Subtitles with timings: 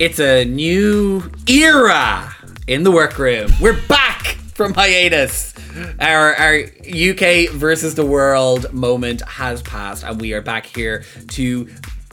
[0.00, 2.34] It's a new era
[2.66, 3.60] in the Werkroom.
[3.60, 5.52] We're back from hiatus.
[6.00, 11.68] Our our UK versus the world moment has passed, and we are back here to.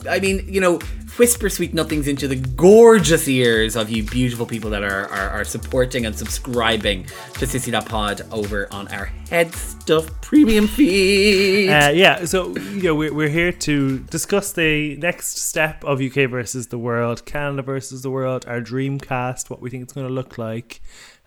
[0.06, 0.80] I mean, you know,
[1.18, 5.44] whisper sweet nothings into the gorgeous ears of you beautiful people that are, are, are
[5.44, 7.04] supporting and subscribing
[7.34, 11.70] to Sissy That Pod over on our HeadStuff premium feed.
[11.70, 16.30] Uh, yeah, so you know we're, we're here to discuss the next step of UK
[16.30, 20.06] versus the world, Canada versus the world, our dream cast, what we think it's going
[20.06, 20.80] to look like.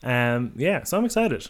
[0.04, 1.48] Um, yeah, so I'm excited.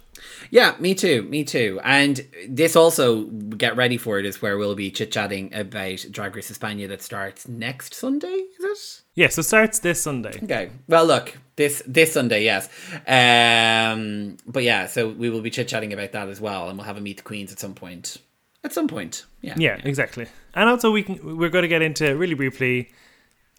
[0.50, 1.80] Yeah, me too, me too.
[1.84, 6.36] And this also, get ready for it, is where we'll be chit chatting about Drag
[6.36, 9.02] Race España that starts next Sunday, is it?
[9.16, 10.38] Yeah, so starts this Sunday.
[10.44, 10.70] Okay.
[10.88, 12.70] Well, look, this this Sunday, yes.
[13.08, 16.88] Um, but yeah, so we will be chit chatting about that as well, and we'll
[16.88, 18.18] have a meet the queens at some point.
[18.64, 19.56] At some point, yeah.
[19.58, 19.88] Yeah, yeah.
[19.88, 20.28] exactly.
[20.53, 22.92] And also, we can we're going to get into really briefly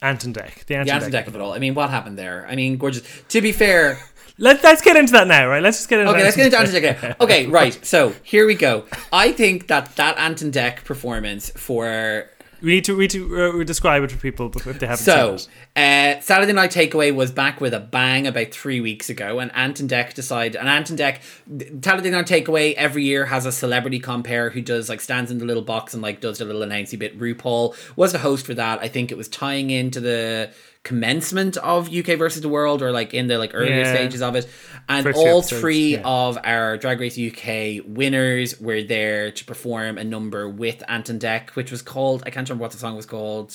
[0.02, 1.54] Ant and Dec, the Ant, the Ant Dec of it all.
[1.54, 2.46] I mean, what happened there?
[2.48, 3.02] I mean, gorgeous.
[3.28, 3.98] To be fair.
[4.42, 5.62] Let, let's get into that now, right?
[5.62, 7.20] Let's just get into Okay, let's get into Ant and Dec.
[7.20, 7.78] Okay, right.
[7.86, 8.84] So here we go.
[9.12, 12.28] I think that that Ant and Dec performance for
[12.60, 15.36] we need to we need to uh, describe it for people if they haven't so,
[15.36, 16.18] seen it.
[16.18, 19.78] Uh, Saturday Night Takeaway was back with a bang about three weeks ago, and Ant
[19.78, 20.56] and Dec decided.
[20.56, 24.88] And Ant and Dec, Saturday Night Takeaway every year has a celebrity compare who does
[24.88, 27.16] like stands in the little box and like does the little announcey bit.
[27.16, 28.80] RuPaul was the host for that.
[28.80, 30.52] I think it was tying into the
[30.84, 33.94] commencement of UK versus the World or like in the like earlier yeah.
[33.94, 34.48] stages of it.
[34.88, 36.02] And First all three yeah.
[36.04, 41.20] of our Drag Race UK winners were there to perform a number with Ant and
[41.20, 43.54] Dec, which was called I can't remember what the song was called.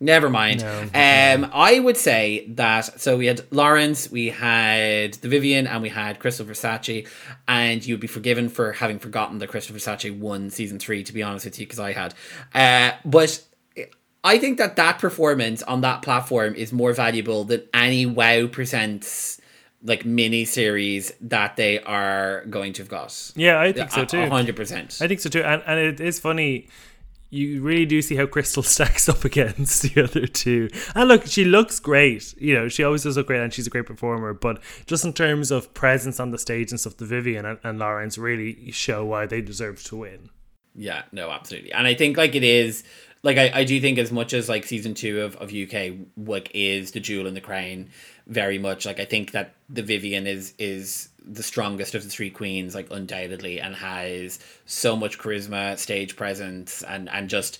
[0.00, 0.60] Never mind.
[0.60, 5.82] No, um, I would say that so we had Lawrence, we had the Vivienne, and
[5.82, 7.08] we had Krystal Versace,
[7.46, 11.04] and you'd be forgiven for having forgotten that Krystal Versace won season three.
[11.04, 12.12] To be honest with you, because I had,
[12.54, 13.40] uh, but
[14.24, 19.40] I think that that performance on that platform is more valuable than any WoW presents
[19.82, 23.32] like mini series that they are going to have got.
[23.36, 24.26] Yeah, I think so too.
[24.28, 24.98] hundred percent.
[25.00, 25.42] I think so too.
[25.42, 26.68] And and it is funny.
[27.28, 30.70] You really do see how Krystal stacks up against the other two.
[30.94, 32.34] And look, she looks great.
[32.40, 34.32] You know, she always does look great, and she's a great performer.
[34.32, 37.78] But just in terms of presence on the stage and stuff, the Vivienne and, and
[37.78, 40.30] Lawrence really show why they deserve to win.
[40.74, 41.72] Yeah, no, absolutely.
[41.72, 42.84] And I think like it is
[43.24, 46.50] like I, I do think as much as like season two of, of UK like
[46.54, 47.88] is the jewel in the crown
[48.28, 52.30] very much like I think that the Vivienne is is the strongest of the three
[52.30, 57.58] queens like undoubtedly and has so much charisma stage presence and and just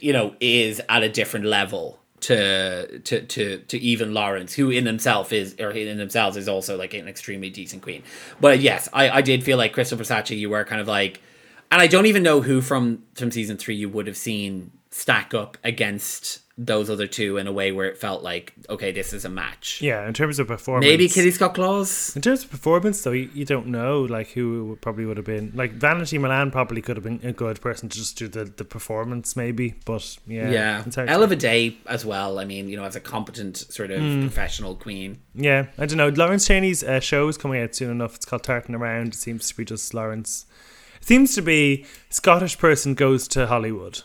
[0.00, 4.86] you know is at a different level to to to to even Lawrence, who in
[4.86, 8.02] himself is or in themselves is also like an extremely decent queen.
[8.40, 11.20] But yes, I I did feel like Krystal Versace, you were kind of like,
[11.70, 15.34] and I don't even know who from from season three you would have seen stack
[15.34, 19.26] up against those other two in a way where it felt like okay this is
[19.26, 19.82] a match.
[19.82, 20.90] Yeah in terms of performance.
[20.90, 24.78] Maybe kitty scott claus in terms of performance though you, you don't know like who
[24.80, 25.52] probably would have been.
[25.54, 28.64] Like vanity milan probably could have been a good person to just do the, the
[28.64, 30.48] performance maybe but yeah.
[30.48, 31.04] Yeah.
[31.06, 32.38] Hell of a day as well.
[32.38, 34.22] I mean you know as a competent sort of mm.
[34.22, 35.18] professional queen.
[35.34, 36.08] Yeah i don't know.
[36.08, 38.14] Lawrence chaney's uh, show is coming out soon enough.
[38.14, 39.08] It's called tartan around.
[39.08, 40.46] It seems to be just lawrence.
[40.96, 44.00] It seems to be scottish person goes to hollywood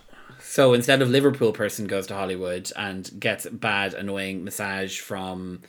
[0.52, 5.62] so instead of Liverpool person goes to Hollywood and gets bad, annoying massage from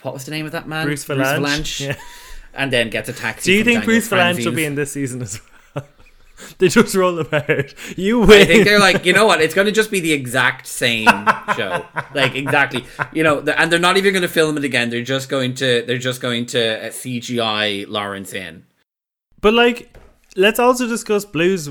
[0.00, 0.86] what was the name of that man?
[0.86, 1.38] Bruce Vilanch.
[1.38, 1.96] Bruce Vilanch yeah.
[2.54, 3.50] And then gets a taxi.
[3.50, 5.38] Do you think Daniel Bruce Vilanch will be in this season as
[5.74, 5.84] well?
[6.58, 7.98] they just roll them out.
[7.98, 8.40] You win.
[8.40, 9.42] I think they're like, you know what?
[9.42, 11.08] It's going to just be the exact same
[11.54, 11.84] show,
[12.14, 12.86] like exactly.
[13.12, 14.88] You know, and they're not even going to film it again.
[14.88, 15.84] They're just going to.
[15.86, 18.64] They're just going to uh, CGI Lawrence in.
[19.42, 19.94] But like,
[20.36, 21.68] let's also discuss Blu's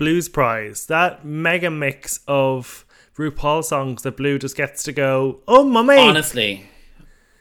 [0.00, 2.86] Blu's Prize, that mega mix of
[3.18, 5.98] RuPaul songs that Blu just gets to go, oh, mummy.
[5.98, 6.64] Honestly,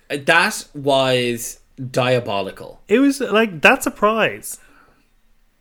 [0.09, 2.81] that was diabolical.
[2.89, 4.59] It was like, that's a prize.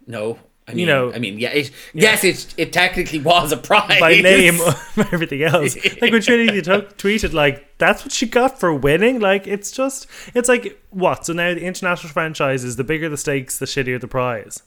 [0.09, 2.03] No, I mean, you know, I mean, yeah, it, yeah.
[2.03, 4.59] yes, it it technically was a prize by name,
[4.97, 5.77] everything else.
[6.03, 9.21] Like when Trinity t- tweeted, like that's what she got for winning.
[9.21, 11.27] Like it's just, it's like what?
[11.27, 14.65] So now the international franchises, the bigger the stakes, the shittier the prize.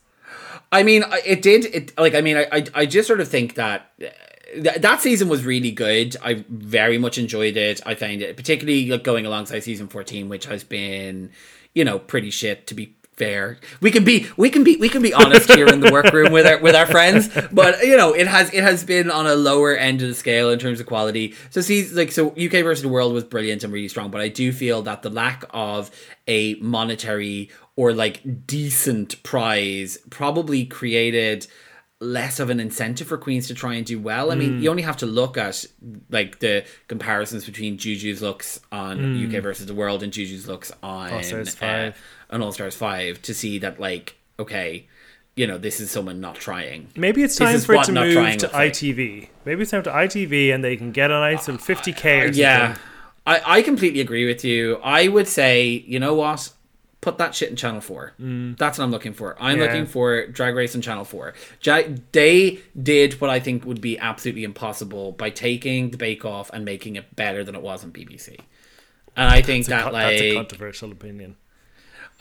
[0.71, 1.65] I mean, it did.
[1.65, 3.91] It like I mean, I I, just sort of think that
[4.57, 6.15] that season was really good.
[6.23, 7.81] I very much enjoyed it.
[7.85, 11.31] I found it particularly like going alongside season fourteen, which has been,
[11.73, 13.57] you know, pretty shit to be fair.
[13.81, 16.47] We can be we can be we can be honest here in the Werkroom with
[16.47, 19.75] our with our friends, but you know, it has it has been on a lower
[19.75, 21.35] end of the scale in terms of quality.
[21.51, 24.27] So see like so UK versus the world was brilliant and really strong, but I
[24.27, 25.91] do feel that the lack of
[26.27, 31.45] a monetary or like decent prize probably created
[32.01, 34.31] less of an incentive for queens to try and do well.
[34.31, 35.63] I mean, you only have to look at
[36.09, 41.13] like the comparisons between Juju's looks on UK versus the world and Juju's looks on
[41.13, 41.97] All Stars uh, 5.
[42.31, 44.87] On All Stars Five to see that like okay,
[45.35, 46.87] you know, this is someone not trying.
[46.95, 48.73] Maybe it's time for it to move trying to looks like.
[48.73, 49.27] ITV.
[49.45, 52.35] Maybe it's time to ITV and they can get on it some 50k.
[52.35, 52.75] Yeah,
[53.25, 54.77] I, I completely agree with you.
[54.83, 56.51] I would say, you know what?
[57.01, 58.13] Put that shit in Channel 4.
[58.19, 58.57] Mm.
[58.57, 59.35] That's what I'm looking for.
[59.39, 59.65] I'm Yeah.
[59.65, 61.33] looking for Drag Race on Channel 4.
[61.63, 61.81] Ja-
[62.11, 66.63] they did what I think would be absolutely impossible by taking the Bake Off and
[66.63, 68.37] making it better than it was on BBC.
[69.15, 71.37] And I think That's, a, that, that's a like, controversial opinion.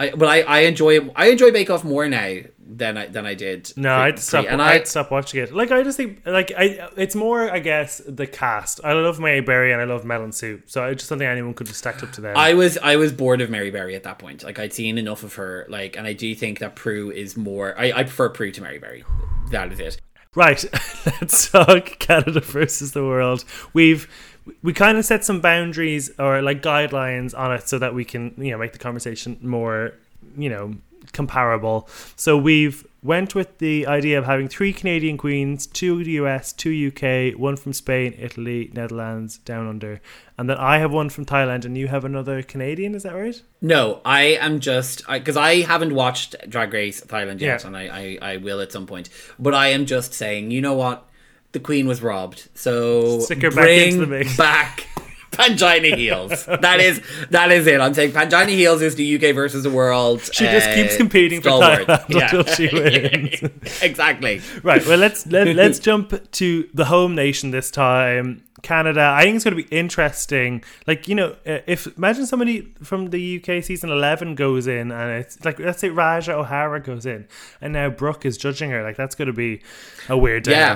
[0.01, 3.35] I, but I, I enjoy I enjoy Bake Off more now than I than I
[3.35, 3.71] did.
[3.77, 4.45] No, pre- I'd stop.
[4.45, 5.53] pre- and I'd I stop watching it.
[5.53, 8.81] Like I just think, like I, it's more, I guess, the cast.
[8.83, 11.29] I love Mary Berry and I love Mel and Sue, so I just don't think
[11.29, 12.35] anyone could have stacked up to them.
[12.35, 14.43] I was I was bored of Mary Berry at that point.
[14.43, 15.67] Like I'd seen enough of her.
[15.69, 17.79] Like, and I do think that Prue is more.
[17.79, 19.05] I, I prefer Prue to Mary Berry.
[19.51, 20.01] That is it.
[20.37, 20.65] Right,
[21.21, 23.45] let's talk Canada versus the world.
[23.73, 24.09] We've
[24.63, 28.35] we kind of set some boundaries or like guidelines on it so that we can
[28.39, 29.93] you know make the conversation more
[30.37, 30.75] you know
[31.13, 31.89] comparable.
[32.17, 37.39] So we've went with the idea of having three Canadian queens, two US, two UK,
[37.39, 40.01] one from Spain, Italy, Netherlands, down under,
[40.37, 42.95] and then I have one from Thailand and you have another Canadian.
[42.95, 43.41] Is that right?
[43.63, 47.67] No, I am just because I, haven't watched Drag Race Thailand yet, Yeah.
[47.67, 49.09] and I, I I will at some point.
[49.39, 51.07] But I am just saying, you know what?
[51.53, 54.37] The Queen was robbed, so Stick her back bring into the mix.
[54.39, 54.87] back
[55.33, 56.45] Pangina Heels.
[56.47, 57.01] that is
[57.31, 57.81] that is it.
[57.81, 60.21] I'm saying Pangina Heels is the UK versus the world.
[60.33, 61.51] She just uh, keeps competing for.
[61.51, 62.25] Thailand Yeah.
[62.37, 63.81] until she wins.
[63.83, 64.43] exactly.
[64.63, 64.85] Right.
[64.87, 69.13] Well, let's let, let's jump to the home nation this time, Canada.
[69.17, 70.63] I think it's going to be interesting.
[70.87, 75.11] Like you know, uh, if imagine somebody from the UK season eleven goes in, and
[75.21, 77.27] it's like let's say Ra'Jah O'Hara goes in,
[77.61, 78.83] and now Brooke is judging her.
[78.83, 79.63] Like that's going to be
[80.09, 80.75] a weird Yeah.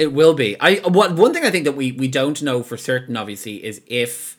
[0.00, 0.56] It will be.
[0.58, 3.82] I what one thing I think that we we don't know for certain, obviously, is
[3.86, 4.38] if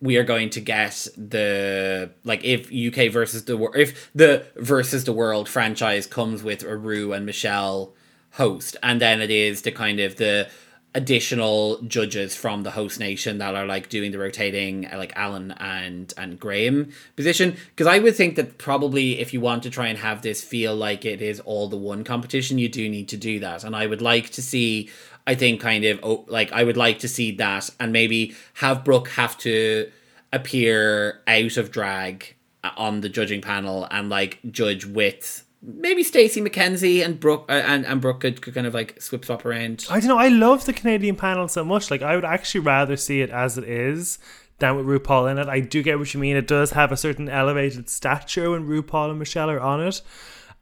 [0.00, 5.02] we are going to get the like if UK versus the world if the versus
[5.02, 7.92] the world franchise comes with a Rue and Michelle
[8.34, 10.48] host, and then it is the kind of the
[10.94, 15.52] additional judges from the host nation that are like doing the rotating uh, like Alan
[15.52, 17.56] and and Graham position.
[17.70, 20.74] Because I would think that probably if you want to try and have this feel
[20.74, 23.62] like it is all the one competition you do need to do that.
[23.62, 24.90] And I would like to see
[25.26, 28.84] I think kind of oh, like I would like to see that and maybe have
[28.84, 29.90] Brooke have to
[30.32, 32.34] appear out of drag
[32.64, 37.52] uh, on the judging panel and like judge with maybe Stacey McKenzie and Brooke uh,
[37.52, 39.86] and and Brooke could, could kind of like swip swap around.
[39.90, 40.18] I don't know.
[40.18, 41.90] I love the Canadian panel so much.
[41.90, 44.18] Like I would actually rather see it as it is
[44.58, 45.48] than with RuPaul in it.
[45.48, 46.36] I do get what you mean.
[46.36, 50.02] It does have a certain elevated stature when RuPaul and Michelle are on it.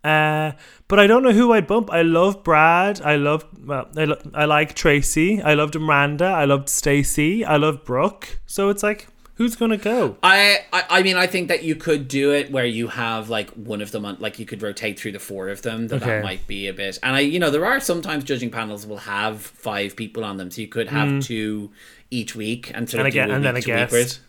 [0.04, 0.52] Uh,
[0.86, 1.90] but I don't know who I'd bump.
[1.90, 3.00] I love Brad.
[3.02, 5.42] I love well, I, lo- I like Traci.
[5.44, 6.26] I loved Amanda.
[6.26, 7.44] I loved Stacey.
[7.44, 8.40] I love Brooke.
[8.46, 9.08] So it's like,
[9.38, 10.17] who's gonna go?
[10.23, 13.49] I, I I mean I think that you could do it where you have like
[13.52, 16.06] one of them on like you could rotate through the four of them that Okay.
[16.06, 18.99] that might be a bit and I you know there are sometimes judging panels will
[18.99, 21.70] have five people on them so you could have two
[22.11, 23.06] each week and sort Hmm.
[23.06, 24.20] And of again, do a and then a week to week guest.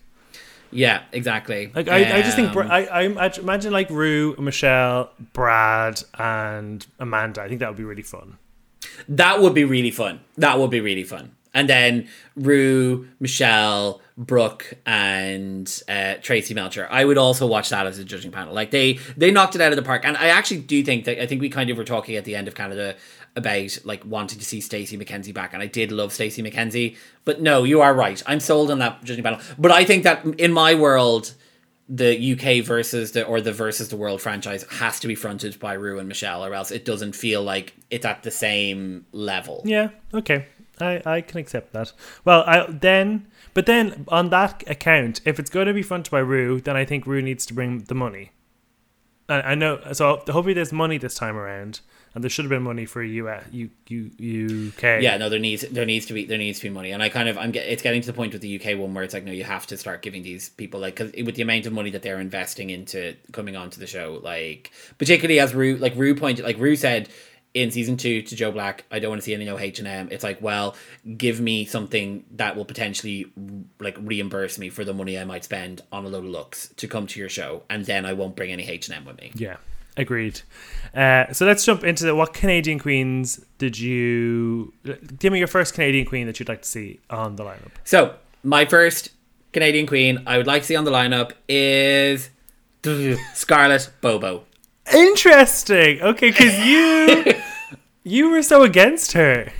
[0.71, 2.87] yeah exactly Like I, I just think Bra- Um, I,
[3.25, 7.41] I imagine like Rue, Michelle, Brad, and Amanda.
[7.41, 8.37] I think that would be really fun.
[9.07, 10.19] That would be really fun.
[10.37, 11.31] That would be really fun.
[11.53, 16.87] And then Rue, Michelle, Brooke, and uh, Traci Melchor.
[16.91, 18.53] I would also watch that as a judging panel.
[18.53, 20.03] Like they they knocked it out of the park.
[20.05, 22.35] And I actually do think that I think we kind of were talking at the
[22.35, 22.95] end of Canada
[23.35, 26.97] about like wanting to see Stacey McKenzie back, and I did love Stacey McKenzie.
[27.25, 28.21] But no, you are right.
[28.27, 29.39] I'm sold on that judging panel.
[29.57, 31.33] But I think that in my world,
[31.87, 35.73] the UK versus the or the versus the world franchise has to be fronted by
[35.73, 39.61] Rue and Michelle, or else it doesn't feel like it's at the same level.
[39.65, 40.45] Yeah, okay.
[40.81, 41.93] I, I can accept that.
[42.25, 46.19] Well, I then, but then on that account, if it's going to be fronted by
[46.19, 48.31] Rue, then I think Rue needs to bring the money.
[49.29, 51.81] I, I know, so hopefully there's money this time around,
[52.13, 55.01] and there should have been money for US, U, U, UK.
[55.01, 57.09] Yeah, no, there needs there needs to be there needs to be money, and I
[57.09, 59.13] kind of I'm get, it's getting to the point with the UK one where it's
[59.13, 61.73] like no, you have to start giving these people like because with the amount of
[61.73, 66.15] money that they're investing into coming onto the show, like particularly as Rue like Rue
[66.15, 67.09] pointed like Rue said
[67.53, 69.87] in season two to Joe Black, I don't want to see any no H and
[69.87, 70.09] M.
[70.11, 70.75] It's like well,
[71.17, 73.31] give me something that will potentially
[73.79, 76.87] like reimburse me for the money I might spend on a load of looks to
[76.87, 79.31] come to your show, and then I won't bring any H and M with me.
[79.35, 79.57] Yeah,
[79.97, 80.41] agreed.
[80.93, 84.73] Uh, so let's jump into the, what Canadian queens did you
[85.19, 87.71] give me your first Canadian queen that you'd like to see on the lineup?
[87.83, 89.09] So, my first
[89.53, 92.29] Canadian queen I would like to see on the lineup is
[93.33, 94.45] Scarlett Bobo.
[94.93, 96.01] Interesting.
[96.01, 97.41] Okay, because you
[98.03, 99.51] You were so against her.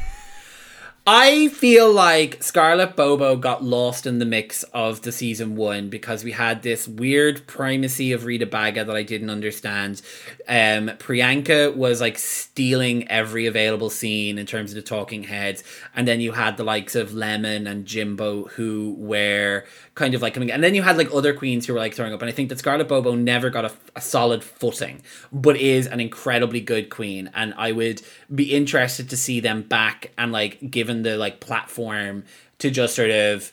[1.05, 6.23] I feel like Scarlett Bobo got lost in the mix of the season one because
[6.23, 10.01] we had this weird primacy of Rita Baga that I didn't understand.
[10.47, 15.63] Um, Priyanka was like stealing every available scene in terms of the talking heads,
[15.95, 19.65] and then you had the likes of Lemon and Jimbo who were
[19.99, 22.13] kind of like coming, and then you had like other queens who were like throwing
[22.13, 22.21] up.
[22.21, 25.01] And I think that Scarlett Bobo never got a, a solid footing,
[25.31, 28.01] but is an incredibly good queen, and I would
[28.33, 32.23] be interested to see them back and like given the like platform
[32.59, 33.51] to just sort of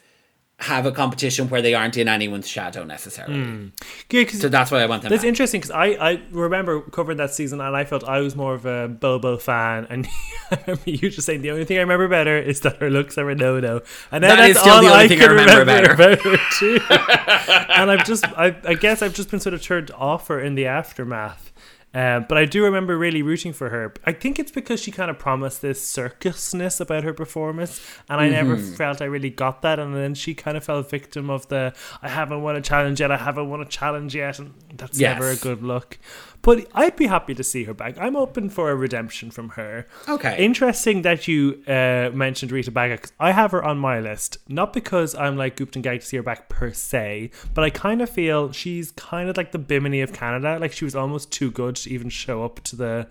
[0.58, 3.36] have a competition where they aren't in anyone's shadow necessarily.
[3.36, 3.72] Mm.
[4.10, 5.10] Yeah, so that's why I want them.
[5.10, 5.28] That's back.
[5.28, 8.64] interesting because I, I remember covering that season and I felt I was more of
[8.64, 10.08] a Bobo fan, and
[10.50, 13.18] I remember you just saying the only thing I remember better is that her looks
[13.18, 15.28] are a no no, and that that's is still all the only I thing can
[15.28, 16.14] I remember, remember better.
[16.14, 16.80] about her too.
[17.74, 20.54] and I've just, I, I guess I've just been sort of turned off her in
[20.54, 21.52] the aftermath.
[21.94, 23.94] Um, but I do remember really rooting for her.
[24.04, 28.28] I think it's because she kind of promised this circusness about her performance, and I
[28.28, 28.74] never Mm-hmm.
[28.74, 29.78] felt I really got that.
[29.78, 33.10] And then she kind of fell victim of the I haven't won a challenge yet,
[33.10, 35.14] I haven't won a challenge yet, and that's Yes.
[35.14, 35.98] never a good look.
[36.42, 37.96] But I'd be happy to see her back.
[37.98, 39.86] I'm open for a redemption from her.
[40.08, 40.36] Okay.
[40.44, 44.38] Interesting that you uh, mentioned Rita Baga 'cause I have her on my list.
[44.48, 47.70] Not because I'm like Gooped and Gag to see her back per se, but I
[47.70, 50.58] kind of feel she's kind of like the Bimini of Canada.
[50.60, 53.08] Like she was almost too good even show up to the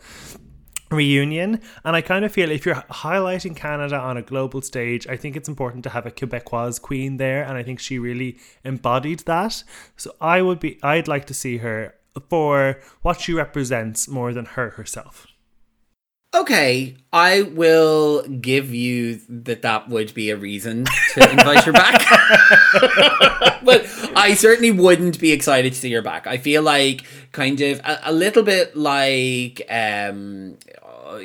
[0.92, 1.62] reunion.
[1.84, 5.36] And I kind of feel if you're highlighting Canada on a global stage, I think
[5.36, 7.44] it's important to have a Quebecois queen there.
[7.44, 9.64] And I think she really embodied that.
[9.98, 11.96] So I would be, I'd like to see her
[12.30, 15.28] for what she represents more than her herself.
[16.36, 22.02] Okay, I will give you that that would be a reason to invite her back.
[23.64, 23.86] but
[24.18, 26.28] I certainly wouldn't be excited to see her back.
[26.28, 30.58] I feel like kind of a, a little bit like um
[31.06, 31.20] uh,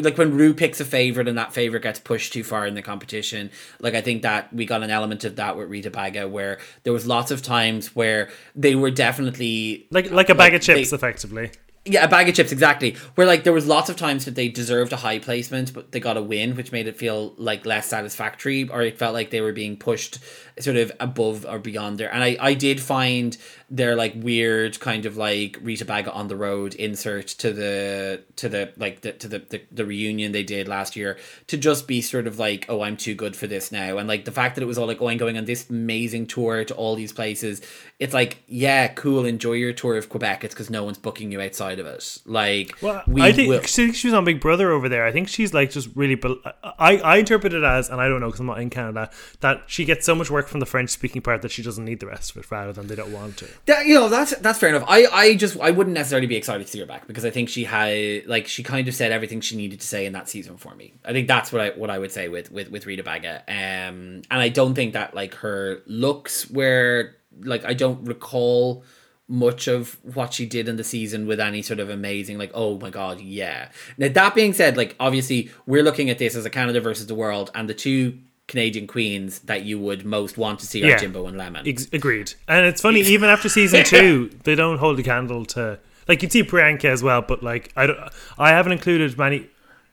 [0.00, 2.82] like when Rue picks a favorite and that favorite gets pushed too far in the
[2.82, 3.50] competition.
[3.80, 6.92] Like I think that we got an element of that with Rita Baga where there
[6.92, 10.90] was lots of times where they were definitely Like like a bag Like, of chips,
[10.90, 11.52] they- effectively.
[11.86, 12.96] Yeah, a bag of chips, exactly.
[13.14, 16.00] Where like there was lots of times that they deserved a high placement, but they
[16.00, 19.40] got a win, which made it feel like less satisfactory, or it felt like they
[19.40, 20.18] were being pushed
[20.58, 22.12] sort of above or beyond there.
[22.12, 23.36] And I, I did find
[23.68, 28.48] their like weird kind of like Rita Baga on the road insert to the to
[28.48, 32.00] the like the to the, the, the reunion they did last year to just be
[32.00, 33.98] sort of like, oh, I'm too good for this now.
[33.98, 36.26] And like the fact that it was all like, oh, I'm going on this amazing
[36.26, 37.60] tour to all these places.
[37.98, 40.44] It's like, yeah, cool, enjoy your tour of Quebec.
[40.44, 42.18] It's because no one's booking you outside of it.
[42.24, 45.04] Like Well, we I think will- she, she was on Big Brother over there.
[45.04, 46.14] I think she's like just really.
[46.14, 46.40] bel-
[46.78, 49.10] I I interpret it as, and I don't know because I'm not in Canada,
[49.40, 52.00] that she gets so much work from the French speaking part that she doesn't need
[52.00, 53.48] the rest of it, rather than they don't want to.
[53.66, 54.84] That, you know that's that's fair enough.
[54.86, 57.48] I I just I wouldn't necessarily be excited to see her back because I think
[57.48, 60.56] she had like she kind of said everything she needed to say in that season
[60.56, 60.94] for me.
[61.04, 63.42] I think that's what I what I would say with with with Rita Baga.
[63.48, 68.84] Um, and I don't think that like her looks were like I don't recall
[69.28, 72.78] much of what she did in the season with any sort of amazing like oh
[72.78, 76.50] my god yeah now that being said like obviously we're looking at this as a
[76.50, 78.16] canada versus the world and the two
[78.48, 80.98] canadian queens that you would most want to see are Yeah.
[80.98, 82.34] jimbo and lemon Ex- agreed.
[82.46, 86.30] And it's funny, even after season two, they don't hold a candle to like you'd
[86.32, 87.98] see Priyanka as well, but like I don't,
[88.38, 89.48] I haven't included many.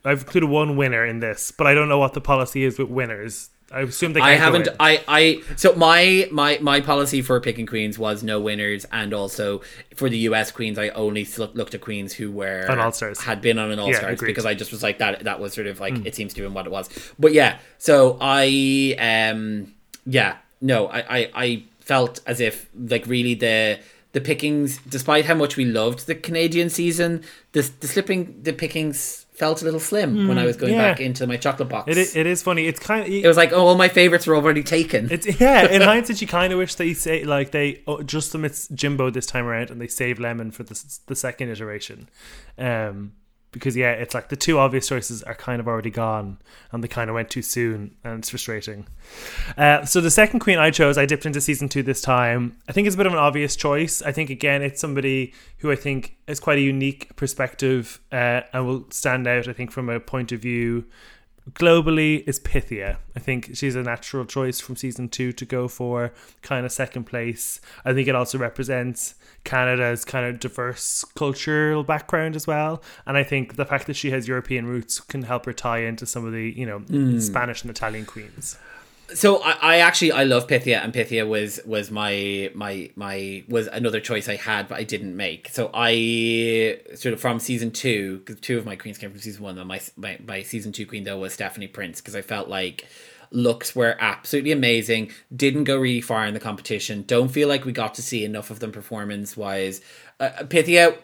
[0.06, 2.90] I've included one winner in this, but I don't know what the policy is with
[2.90, 3.50] winners.
[3.72, 4.20] I assume they.
[4.20, 4.68] Can't I haven't.
[4.80, 5.04] I.
[5.08, 5.42] I.
[5.56, 9.62] So my my my policy for picking queens was no winners, and also
[9.96, 10.52] for the U.S.
[10.52, 13.22] queens, I only looked at queens who were On All-Stars.
[13.22, 14.20] had been on an All Stars.
[14.20, 14.26] Hmm.
[14.26, 15.24] because I just was like that.
[15.24, 16.90] That was sort of like it seems to be what it was.
[17.18, 19.74] But yeah, so I um
[20.06, 23.80] yeah no I I, I felt as if like really the
[24.14, 29.23] the pickings, despite how much we loved the Canadian season, the the slipping the pickings
[29.44, 30.92] felt a little slim when I was going Hmm, yeah.
[30.92, 31.86] back into my chocolate box.
[31.92, 32.64] It, it is funny.
[32.68, 35.02] It's kind of It was like, oh, all my favorites were already taken.
[35.12, 35.68] It's yeah.
[35.76, 39.26] In hindsight, you kind of wish they say like they oh, just omits Jimbo this
[39.26, 40.76] time around and they save Lemon for the
[41.08, 42.10] the second iteration,
[42.58, 43.14] um,
[43.54, 46.40] because yeah, it's like the two obvious choices are kind of already gone
[46.72, 48.86] and they kind of went too soon and it's frustrating.
[49.58, 52.58] Uh, so the second queen I chose, I dipped into season two this time.
[52.68, 54.02] I think it's a bit of an obvious choice.
[54.02, 58.68] I think again, it's somebody who I think is quite a unique perspective uh, and
[58.68, 59.48] will stand out.
[59.48, 60.86] I think from a point of view
[61.52, 62.98] globally is Pythia.
[63.16, 67.04] I think she's a natural choice from season two to go for kind of second
[67.06, 67.60] place.
[67.84, 72.82] I think it also represents Canada's kind of diverse cultural background as well.
[73.06, 76.06] And I think the fact that she has European roots can help her tie into
[76.06, 77.22] some of the, you know, mm.
[77.22, 78.58] Spanish and Italian queens.
[79.14, 83.68] So I, I actually I love Pythia and Pythia was was my my my was
[83.68, 85.50] another choice I had but I didn't make.
[85.50, 89.44] So I sort of from season two because two of my queens came from season
[89.44, 89.58] one.
[89.58, 92.88] And my my my season two queen though was Stephanie Prince because I felt like
[93.32, 95.12] looks were absolutely amazing.
[95.36, 97.04] Didn't go really far in the competition.
[97.08, 99.82] Don't feel like we got to see enough of them performance wise.
[100.20, 100.98] Uh, Pythia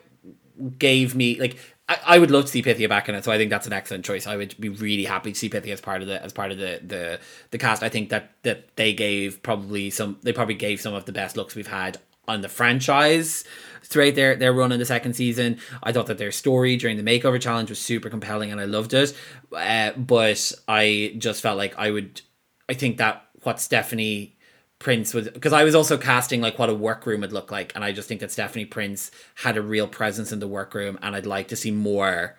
[0.77, 1.57] gave me like
[1.89, 3.73] I, I would love to see Pythia back in it, so I think that's an
[3.73, 4.27] excellent choice.
[4.27, 6.59] I would be really happy to see Pythia as part of the as part of
[6.59, 7.19] the the,
[7.51, 7.83] the cast.
[7.83, 11.35] I think that that they gave probably some they probably gave some of the best
[11.35, 13.43] looks we've had on the franchise
[13.83, 15.57] throughout their their run in the second season.
[15.81, 18.93] I thought that their story during the makeover challenge was super compelling and I loved
[18.93, 19.13] it.
[19.51, 22.21] Uh, but I just felt like I would
[22.69, 24.37] I think that what Stephanie
[24.79, 27.83] Prince was because I was also casting like what a workroom would look like, and
[27.83, 31.25] I just think that Stephanie Prince had a real presence in the workroom, and I'd
[31.25, 32.37] like to see more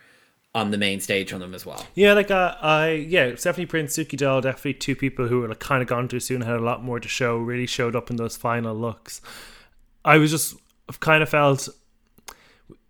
[0.54, 1.86] on the main stage on them as well.
[1.94, 5.60] Yeah, like uh, I yeah, Stephanie Prince, Suki Doll, definitely two people who were like
[5.60, 8.16] kind of gone too soon, had a lot more to show, really showed up in
[8.16, 9.20] those final looks.
[10.04, 10.56] I was just
[11.00, 11.68] kind of felt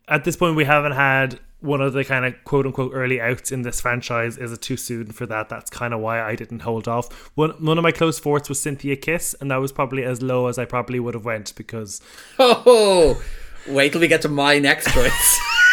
[0.07, 3.53] at this point we haven't had one of the kind of quote unquote early outs
[3.53, 5.49] in this franchise is it too soon for that.
[5.49, 7.31] That's kind of why i didn't hold off.
[7.35, 10.47] One, one of my close fourths was synthia kiss and that was probably as low
[10.47, 12.01] as i probably would have went because
[12.39, 13.23] oh
[13.69, 15.41] wait till we get to my next choice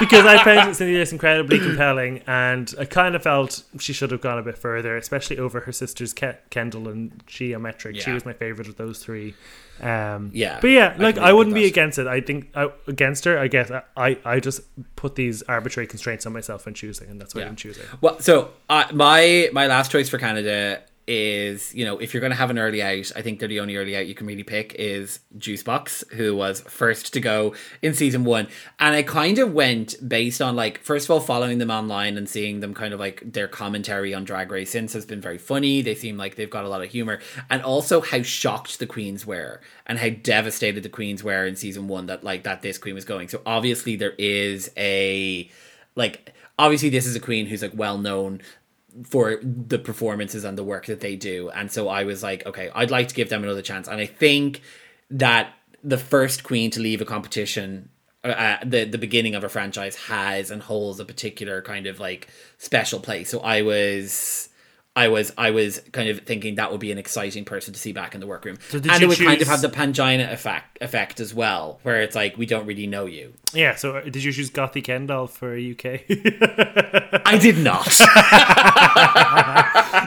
[0.00, 4.38] because I found Synthia incredibly compelling, and I kind of felt she should have gone
[4.38, 7.96] a bit further, especially over her sisters Ke- Kendall and Gia Metric.
[7.96, 8.02] Yeah.
[8.02, 9.34] She was my favorite of those three.
[9.80, 12.06] Um, yeah, but yeah, like I, I wouldn't be against it.
[12.06, 13.38] I think I, against her.
[13.38, 14.60] I guess I, I just
[14.94, 17.48] put these arbitrary constraints on myself when choosing, and that's why yeah.
[17.48, 17.84] I'm choosing.
[18.00, 22.30] Well, so uh, my my last choice for Canada is you know if you're going
[22.30, 24.42] to have an early out i think they're the only early out you can really
[24.42, 28.46] pick is juice boxx who was first to go in season one.
[28.78, 32.28] And i kind of went based on like first of all following them online and
[32.28, 35.82] seeing them kind of like their commentary on drag race since has been very funny.
[35.82, 37.20] They seem like they've got a lot of humor.
[37.50, 41.88] And also how shocked the queens were and how devastated the queens were in season
[41.88, 43.28] one that like that this queen was going.
[43.28, 45.50] So obviously there is a
[45.96, 48.40] like obviously this is a queen who's like well known
[49.02, 51.50] for the performances and the work that they do.
[51.50, 53.88] And so I was like, okay, I'd like to give them another chance.
[53.88, 54.62] And I think
[55.10, 57.90] that the first queen to leave a competition
[58.24, 62.00] uh, uh, the the beginning of a franchise has and holds a particular kind of
[62.00, 63.28] like special place.
[63.28, 64.48] So I was
[64.96, 67.92] I was I was kind of thinking that would be an exciting person to see
[67.92, 69.26] back in the workroom, so and it would choose...
[69.26, 72.86] kind of have the Pangina effect effect as well, where it's like we don't really
[72.86, 73.32] know you.
[73.52, 73.74] Yeah.
[73.74, 76.02] So uh, did you choose Gothy Kendoll for UK?
[77.26, 77.88] I did not.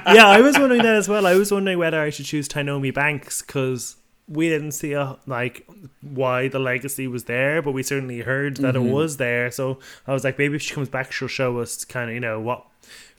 [0.16, 1.28] yeah, I was wondering that as well.
[1.28, 3.98] I was wondering whether I should choose Tainomi Banks because
[4.30, 5.68] we didn't see a, like
[6.00, 8.88] why the legacy was there, but we certainly heard that mm-hmm.
[8.88, 9.52] it was there.
[9.52, 12.22] So I was like, maybe if she comes back, she'll show us kind of you
[12.22, 12.66] know what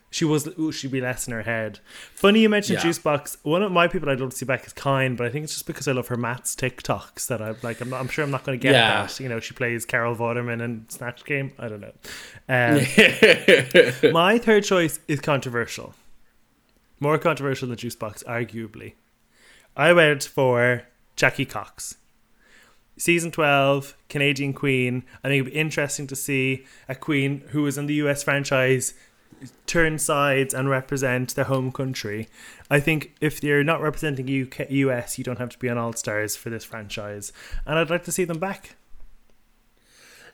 [0.09, 1.79] she was ooh, she'd be less in her head.
[2.13, 2.83] Funny you mentioned yeah.
[2.83, 3.37] Juice Boxx.
[3.43, 5.53] One of my people I'd love to see back is Kyne, but I think it's
[5.53, 8.31] just because I love her Matt's TikToks that I'm like I'm, not, I'm sure I'm
[8.31, 9.03] not going to get yeah.
[9.03, 9.19] that.
[9.19, 11.53] You know, she plays Carol Vorderman in Snatch Game.
[11.59, 11.93] I don't know.
[12.49, 12.77] Um,
[14.11, 15.93] my third choice is controversial,
[16.99, 18.93] more controversial than Juice Boxx, arguably.
[19.77, 20.83] I went for
[21.15, 21.95] Jackie Cox.
[22.97, 25.03] Season 12, Canadian Queen.
[25.23, 28.93] I think it'd be interesting to see a queen who was in the US franchise
[29.65, 32.27] turn sides and represent their home country.
[32.69, 35.93] I think if you're not representing UK, US, you don't have to be on All
[35.93, 37.31] Stars for this franchise,
[37.65, 38.75] and I'd like to see them back.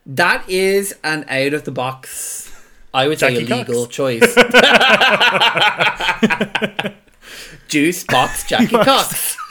[0.06, 2.52] That is an out of the box,
[2.94, 3.96] I would Jackie say, illegal Cox.
[3.96, 4.36] choice.
[7.68, 9.36] Juice Boxx Jackie Cox.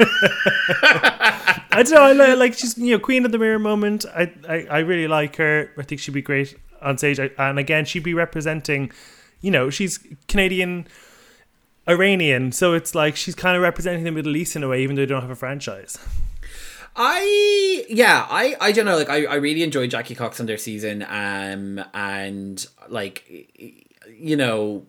[1.73, 2.25] I don't know.
[2.25, 4.07] I like she's you know Queen of the Mirror moment.
[4.14, 5.71] I, I I really like her.
[5.77, 7.19] I think she'd be great on stage.
[7.19, 8.93] And again, she'd be representing
[9.44, 10.87] you know, she's Canadian
[11.87, 14.96] Iranian, so it's like she's kind of representing the Middle East in a way, even
[14.96, 15.98] though they don't have a franchise.
[16.96, 18.96] I yeah, I I don't know.
[18.96, 23.50] Like I, I really enjoyed Jackie Cox on their season, um, and like
[24.09, 24.87] you know,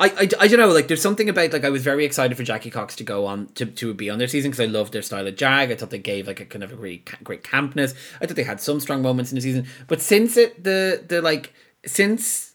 [0.00, 0.68] I, I, I don't know.
[0.68, 3.48] Like there's something about like I was very excited for Jackie Cox to go on
[3.56, 5.70] to, to be on their season because I loved their style of jag.
[5.70, 7.94] I thought they gave like a kind of a great great campness.
[8.22, 11.20] I thought they had some strong moments in the season, but since it the the
[11.20, 11.52] like
[11.84, 12.54] since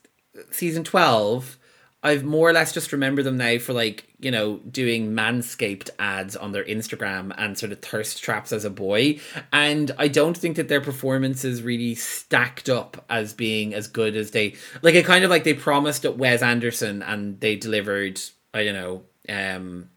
[0.52, 1.58] season 12
[2.04, 6.36] I've more or less just remember them now for like, you know, doing manscaped ads
[6.36, 9.20] on their Instagram and sort of thirst traps as a boy.
[9.54, 14.32] And I don't think that their performances really stacked up as being as good as
[14.32, 18.20] they like it kind of like they promised at Wes Anderson and they delivered,
[18.52, 19.89] I don't know, um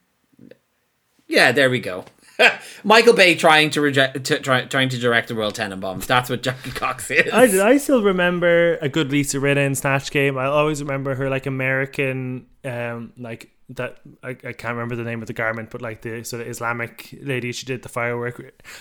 [1.26, 2.04] yeah, there we go.
[2.84, 6.06] Michael Bay trying to reject, to, try, trying to direct the Royal Tenenbaums.
[6.06, 7.32] That's what Jackie Cox is.
[7.32, 10.38] I, I still remember a good Lisa Rinna in Snatch Game.
[10.38, 15.22] I always remember her like American, um, like that I, I can't remember the name
[15.22, 18.38] of the garment, but like the sort of Islamic lady she did the firework.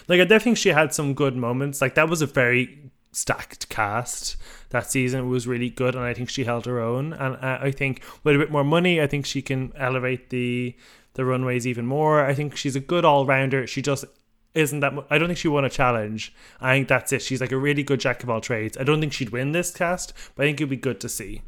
[0.08, 1.82] Like I definitely think she had some good moments.
[1.82, 4.36] Like that was a very stacked cast
[4.70, 5.30] that season.
[5.30, 7.14] Was really good, and I think she held her own.
[7.14, 10.76] And uh, I think with a bit more money, I think she can elevate the
[11.14, 12.26] the runways even more.
[12.26, 13.68] I think she's a good all rounder.
[13.68, 14.06] She just
[14.54, 14.94] isn't that.
[14.94, 16.34] Mu- I don't think she won a challenge.
[16.62, 17.22] I think that's it.
[17.22, 18.78] She's like a really good jack of all trades.
[18.78, 21.42] I don't think she'd win this cast, but I think it'd be good to see.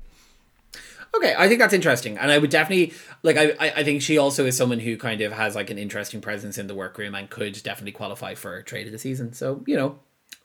[1.16, 3.38] Okay, I think that's interesting, and I would definitely like.
[3.38, 6.20] I I I think she also is someone who kind of has like an interesting
[6.20, 9.32] presence in the workroom and could definitely qualify for trade of the season.
[9.34, 10.00] So you know,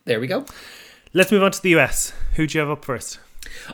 [0.04, 0.44] there we go.
[1.12, 2.12] Let's move on to the US.
[2.34, 3.18] Who do you have up first?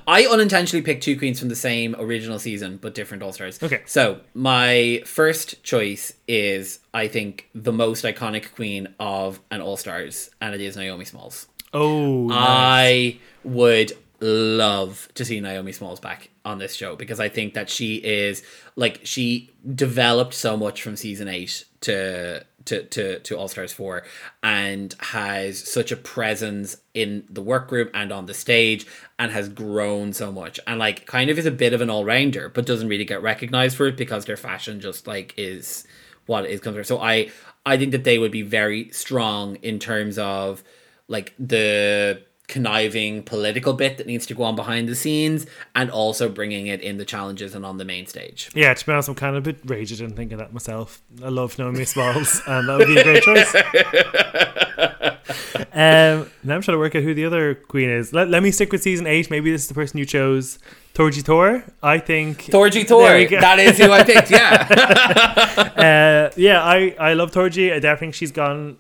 [0.07, 3.63] I unintentionally picked two queens from the same original season, but different All Stars.
[3.63, 3.83] Okay.
[3.87, 10.31] So my first choice is, I think, the most iconic queen of an All Stars,
[10.41, 11.47] and it is Naomi Smalls.
[11.73, 17.55] Oh, I would love to see Naomi Smalls back on this show because I think
[17.55, 18.43] that she is
[18.77, 24.05] like she developed so much from season eight to to to, to All Stars four
[24.43, 28.87] and has such a presence in the workroom and on the stage
[29.19, 30.61] and has grown so much.
[30.67, 33.23] And like kind of is a bit of an all rounder but doesn't really get
[33.23, 35.87] recognized for it because their fashion just like is
[36.27, 37.31] what is comes so I
[37.65, 40.63] I think that they would be very strong in terms of
[41.09, 46.29] like the conniving political bit that needs to go on behind the scenes and also
[46.29, 48.51] bringing it in the challenges and on the main stage.
[48.55, 51.03] Yeah, to be honest, I'm kind of a bit raged in thinking that myself.
[51.23, 53.55] I love Naomi Smalls, and that would be a great choice.
[55.73, 58.13] um, now I'm trying to work out who the other queen is.
[58.13, 59.31] Let, let me stick with season eight.
[59.31, 60.59] Maybe this is the person you chose.
[60.95, 62.47] Thorgy Thor, I think.
[62.47, 62.53] We
[62.85, 65.63] Thor, that is who I picked, yeah.
[65.77, 67.71] Uh, yeah, I, I love Thorgy.
[67.71, 68.79] I definitely think she's gone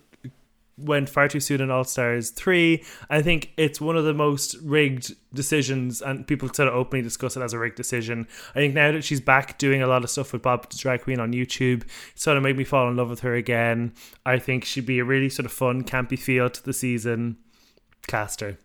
[0.78, 2.82] went far too soon in All Stars 3.
[3.08, 7.36] I think it's one of the most rigged decisions, and people sort of openly discuss
[7.36, 8.26] it as a rigged decision.
[8.54, 11.02] I think now that she's back doing a lot of stuff with Bob the Drag
[11.02, 11.84] Queen on YouTube,
[12.14, 13.92] sort of made me fall in love with her again.
[14.24, 17.38] I think she'd be a really sort of fun, campy feel to the season.
[18.06, 18.58] Caster.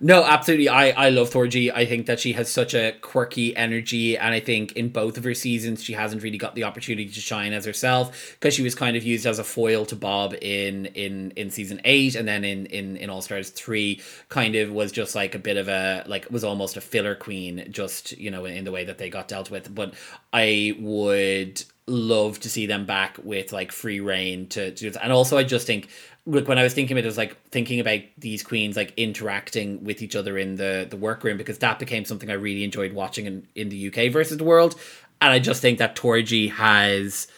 [0.00, 0.68] No, absolutely.
[0.68, 1.72] I, I love Thorgy.
[1.74, 5.24] I think that she has such a quirky energy, and I think in both of
[5.24, 8.74] her seasons she hasn't really got the opportunity to shine as herself because she was
[8.74, 12.44] kind of used as a foil to Bob in in in season eight, and then
[12.44, 16.04] in in in All Stars three, kind of was just like a bit of a
[16.06, 19.28] like was almost a filler queen, just you know in the way that they got
[19.28, 19.74] dealt with.
[19.74, 19.94] But
[20.32, 25.38] I would love to see them back with like free reign to, to and also
[25.38, 25.88] I just think
[26.26, 30.02] like when I was thinking it, was like thinking about these queens like interacting with
[30.02, 33.46] each other in the the workroom because that became something I really enjoyed watching in,
[33.54, 34.74] in the UK versus the world.
[35.20, 37.28] And I just think that Thorgy has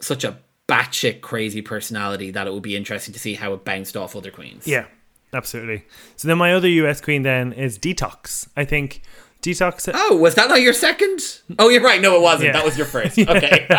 [0.00, 0.38] such a
[0.68, 4.30] batshit crazy personality that it would be interesting to see how it bounced off other
[4.30, 4.66] queens.
[4.66, 4.86] Yeah,
[5.32, 5.84] absolutely.
[6.16, 8.48] So then my other US queen then is Detox.
[8.56, 9.02] I think
[9.42, 9.90] Detox.
[9.92, 11.40] Oh, was that not your second?
[11.58, 12.00] Oh, you're right.
[12.00, 12.46] No, it wasn't.
[12.46, 12.52] Yeah.
[12.52, 13.18] That was your first.
[13.28, 13.66] Okay.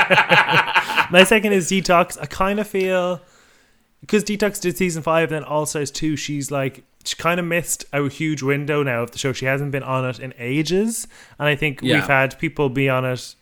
[1.10, 2.18] My second is Detox.
[2.22, 3.22] I kind of feel
[4.02, 6.16] because Detox did season five, then All Stars two.
[6.16, 9.34] She's like she kind of missed a huge window now of the show.
[9.34, 11.08] She hasn't been on it in ages,
[11.40, 11.96] and I think Yeah.
[11.96, 13.36] we've had people be on it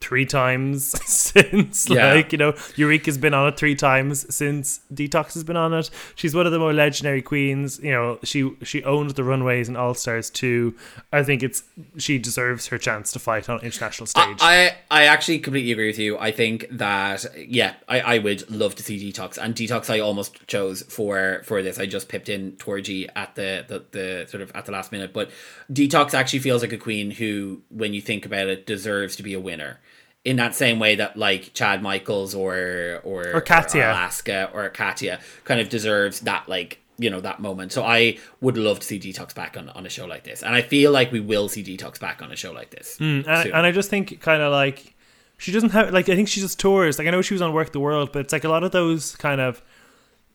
[0.00, 2.12] three times since Yeah.
[2.14, 5.90] like you know Eureka's been on it three times since Detox has been on it.
[6.14, 7.80] She's one of the more legendary queens.
[7.82, 10.74] You know she she owned the runways and All Stars too
[11.12, 11.62] I think it's
[11.96, 14.38] she deserves her chance to fight on international stage.
[14.40, 16.18] I, I actually completely agree with you.
[16.18, 19.90] I think that yeah, I, I would love to see Detox and Detox.
[19.90, 21.78] I almost chose for for this.
[21.78, 25.12] I just pipped in Thorgy at the, the the sort of at the last minute,
[25.12, 25.30] but
[25.72, 29.32] Detox actually feels like a queen who, when you think about it, deserves to be
[29.34, 29.80] a winner.
[30.26, 33.84] In that same way that like Chad Michaels or or Or Katya.
[33.90, 37.72] Alaska or Katya kind of deserves that like you know that moment.
[37.72, 40.54] So I would love to see Detox back on, on a show like this, and
[40.54, 42.98] I feel like we will see Detox back on a show like this.
[42.98, 43.52] and, soon.
[43.52, 44.94] and I just think kind of like
[45.38, 46.98] she doesn't have like I think she just tours.
[46.98, 48.72] Like I know she was on Work the World, but it's like a lot of
[48.72, 49.62] those kind of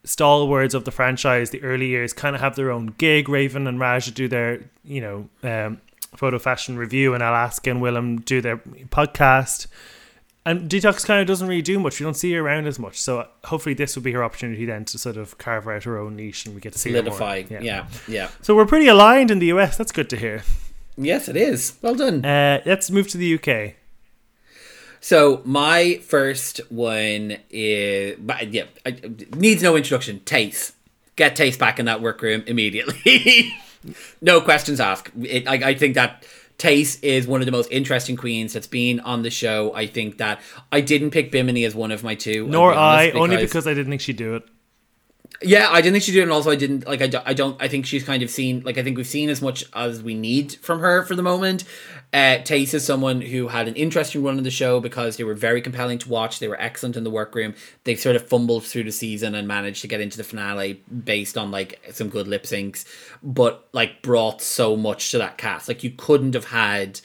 [0.04, 3.28] stalwarts of the franchise, the early years, kind of have their own gig.
[3.30, 5.82] Raven and Raj do their you know um,
[6.16, 9.68] photo fashion review, and Alaska and Willam do their podcast.
[10.44, 12.00] And Detox kind of doesn't really do much.
[12.00, 13.00] We don't see her around as much.
[13.00, 16.16] So hopefully this will be her opportunity then to sort of carve out her own
[16.16, 17.44] niche, and we get to see solidify.
[17.50, 17.86] Yeah.
[18.08, 19.78] yeah, So we're pretty aligned in the US.
[19.78, 20.44] That's good to hear.
[20.98, 21.78] Yes, it is.
[21.82, 22.26] Well done.
[22.26, 23.76] Uh, let's move to the UK.
[25.00, 28.98] So my first one is, but yeah, I,
[29.36, 30.20] needs no introduction.
[30.26, 30.74] Tayce,
[31.16, 33.54] get Tayce back in that workroom immediately.
[34.22, 35.12] no questions asked.
[35.22, 36.26] It, I, I think that
[36.58, 39.74] Tayce is one of the most interesting queens that's been on the show.
[39.74, 40.40] I think that
[40.72, 43.68] I didn't pick Bimini as one of my 2 Nor be I, honest, only because
[43.68, 44.44] I didn't think she'd do it.
[45.44, 47.02] Yeah, I didn't think she did, and also I didn't like.
[47.02, 47.60] I, do, I don't.
[47.60, 50.14] I think she's kind of seen like I think we've seen as much as we
[50.14, 51.64] need from her for the moment.
[52.14, 55.34] Uh, Tayce is someone who had an interesting run in the show because they were
[55.34, 56.40] very compelling to watch.
[56.40, 57.56] They were excellent in the workroom.
[57.86, 61.38] They sort of fumbled through the season and managed to get into the finale based
[61.38, 62.86] on like some good lip syncs,
[63.24, 65.68] but like brought so much to that cast.
[65.68, 67.00] Like you couldn't have had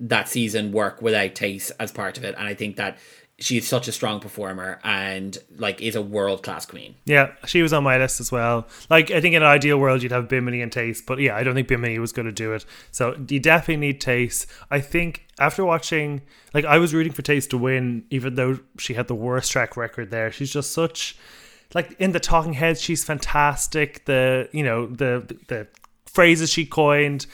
[0.00, 2.34] that season work without Tayce as part of it.
[2.38, 2.98] And I think that
[3.38, 6.94] she's such a strong performer and like is a world class queen.
[7.04, 8.66] Yeah, she was on my list as well.
[8.90, 11.42] Like I think in an ideal world you'd have Bimini and Tayce, but yeah, I
[11.44, 12.64] don't think Bimini was going to do it.
[12.90, 14.46] So you definitely need Tayce.
[14.70, 16.22] I think after watching,
[16.52, 19.76] like I was rooting for Tayce to win, even though she had the worst track
[19.76, 20.32] record there.
[20.32, 21.16] She's just such
[21.74, 24.04] like in the talking heads, she's fantastic.
[24.06, 25.68] The you know the the
[26.06, 27.26] phrases she coined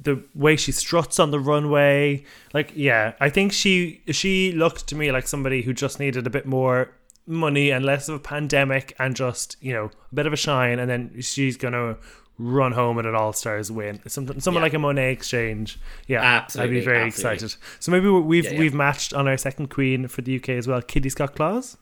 [0.00, 2.22] the way she struts on the runway
[2.54, 6.30] like yeah i think she she looked to me like somebody who just needed a
[6.30, 6.90] bit more
[7.26, 10.78] money and less of a pandemic and just you know a bit of a shine
[10.78, 11.96] and then she's gonna
[12.38, 14.66] run home with an all stars win something someone yeah.
[14.66, 15.78] like a Monét X Change.
[16.06, 17.34] Yeah absolutely i'd be very absolutely.
[17.34, 18.58] excited so maybe we've Yeah, yeah.
[18.60, 21.76] we've matched on our second queen for the uk as well kitty scott claus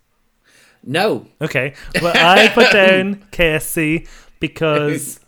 [0.82, 1.26] No.
[1.42, 4.08] okay well i put down ksc
[4.40, 5.20] because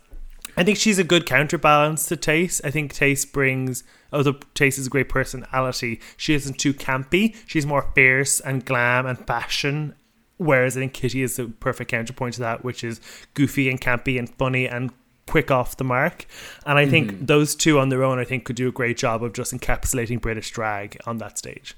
[0.59, 2.59] I think she's a good counterbalance to Tayce.
[2.65, 7.37] I think Tayce brings, although Tayce is a great personality, she isn't too campy.
[7.47, 9.95] She's more fierce and glam and fashion.
[10.35, 12.99] Whereas I think Kitty is the perfect counterpoint to that, which is
[13.35, 14.91] goofy and campy and funny and
[15.27, 16.25] quick off the mark.
[16.65, 17.25] And I think mm-hmm.
[17.25, 20.19] those two on their own, I think, could do a great job of just encapsulating
[20.19, 21.73] British drag on that stage.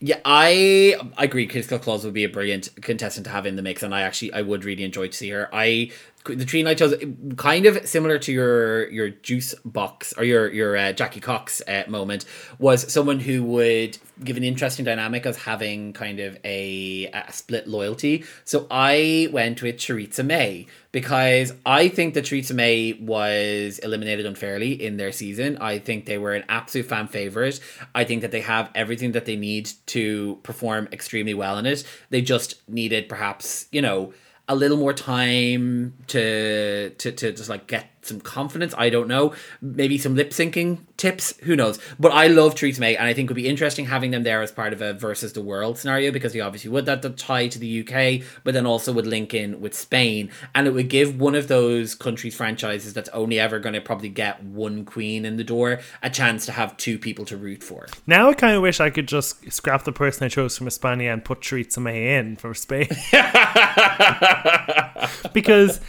[0.00, 1.48] Yeah, I I agree.
[1.48, 4.32] Crystal Claus would be a brilliant contestant to have in the mix, and I actually
[4.32, 5.48] I would really enjoy to see her.
[5.52, 5.90] I
[6.28, 6.94] the tree I chose
[7.36, 11.84] kind of similar to your your juice boxx or your your uh, Jackie Cox uh,
[11.88, 12.24] moment
[12.58, 17.68] was someone who would give an interesting dynamic of having kind of a, a split
[17.68, 18.24] loyalty.
[18.44, 24.72] So I went with Choriza May because I think that Choriza May was eliminated unfairly
[24.72, 25.58] in their season.
[25.58, 27.60] I think they were an absolute fan favorite.
[27.94, 31.84] I think that they have everything that they need to perform extremely well in it.
[32.10, 34.12] They just needed perhaps, you know,
[34.48, 38.74] a little more time to to to just like get some confidence.
[38.76, 39.34] I don't know.
[39.60, 41.34] Maybe some lip syncing tips.
[41.42, 41.78] Who knows?
[41.98, 44.42] But I love Choriza May, and I think it would be interesting having them there
[44.42, 47.58] as part of a versus the world scenario because you obviously would that tie to
[47.58, 51.34] the UK, but then also would link in with Spain, and it would give one
[51.34, 55.44] of those countries franchises that's only ever going to probably get one queen in the
[55.44, 57.86] door a chance to have two people to root for.
[58.06, 61.12] Now I kind of wish I could just scrap the person I chose from Hispania
[61.12, 62.88] and put Choriza May in for Spain.
[65.32, 65.80] because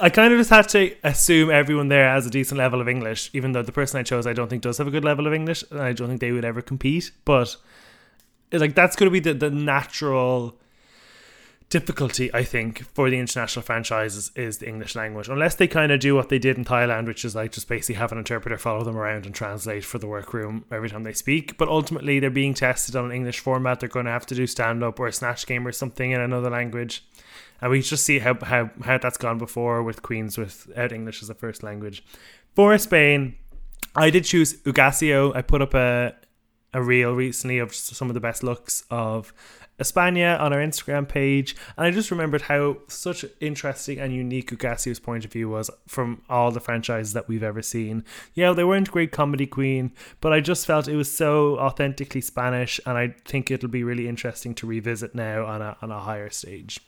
[0.00, 3.30] I kind of just had to assume everyone there has a decent level of English,
[3.32, 5.32] even though the person I chose I don't think does have a good level of
[5.32, 7.10] English, and I don't think they would ever compete.
[7.24, 7.56] But
[8.52, 10.58] like that's going to be the, the natural
[11.68, 16.00] difficulty I think for the international franchises is the English language, unless they kind of
[16.00, 18.84] do what they did in Thailand, which is like just basically have an interpreter follow
[18.84, 21.56] them around and translate for the workroom every time they speak.
[21.58, 23.80] But ultimately, they're being tested on an English format.
[23.80, 26.20] They're going to have to do stand up or a snatch game or something in
[26.20, 27.04] another language.
[27.60, 31.30] And we just see how, how, how that's gone before with queens without English as
[31.30, 32.04] a first language.
[32.54, 33.36] For Spain,
[33.94, 35.34] I did choose Hugáceo.
[35.34, 36.14] I put up a
[36.76, 39.32] a reel recently of some of the best looks of
[39.78, 45.00] Espana on our Instagram page, and I just remembered how such interesting and unique Hugáceo's
[45.00, 48.04] point of view was from all the franchises that we've ever seen.
[48.34, 52.78] Yeah, they weren't great comedy queen, but I just felt it was so authentically Spanish,
[52.84, 56.30] and I think it'll be really interesting to revisit now on a on a higher
[56.30, 56.80] stage.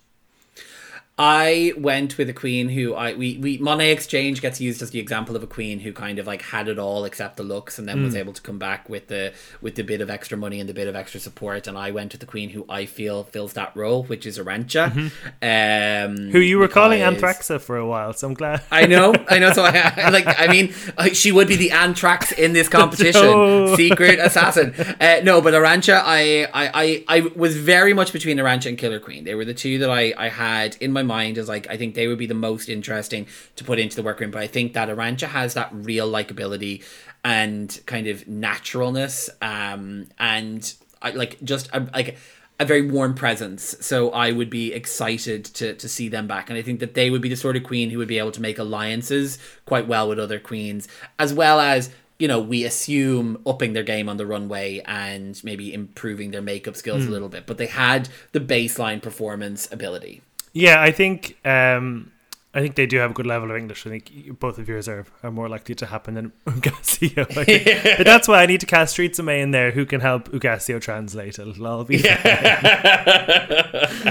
[1.18, 4.90] I went with a queen who I we we Monet X Change gets used as
[4.90, 7.78] the example of a queen who kind of like had it all except the looks
[7.78, 10.61] and then was able to come back with the with the bit of extra money
[10.61, 13.24] and the bit of extra support and I went to the queen who I feel
[13.24, 15.11] fills that role which is Arantxa
[15.42, 18.62] um Who you were calling because- Anthraxa for a while, so I'm glad.
[18.70, 19.52] I know, I know.
[19.52, 20.26] So I like.
[20.38, 23.74] I mean, uh, she would be the Anthrax in this competition, No.
[23.76, 24.74] secret assassin.
[25.00, 29.00] Uh, no, but Arantxa, I, I, I, I was very much between Arantxa and Killer
[29.00, 29.24] Queen.
[29.24, 31.97] They were the two that I, I had in my mind is like I think
[31.97, 34.31] they would be the most interesting to put into the workroom.
[34.31, 36.85] But I think that Arantxa has that real likability
[37.25, 42.16] and kind of naturalness, um, and I like just a, like
[42.61, 43.77] a very warm presence.
[43.81, 47.11] So I would be excited to to see them back, and I think that they
[47.11, 50.09] would be the sort of queen who would be able to make alliances quite well
[50.09, 54.27] with other queens, as well as you know we assume upping their game on the
[54.27, 57.47] runway and maybe improving their makeup skills a little bit.
[57.47, 60.23] But they had the baseline performance ability.
[60.53, 62.11] Yeah, I think um,
[62.55, 63.87] I think they do have a good level of English.
[63.87, 67.27] I think both of yours are, are more likely to happen than Hugáceo.
[67.99, 70.29] But that's why I need to cast Streets of May in there who can help
[70.31, 71.39] Hugáceo translate.
[71.39, 72.17] It'll all be fine.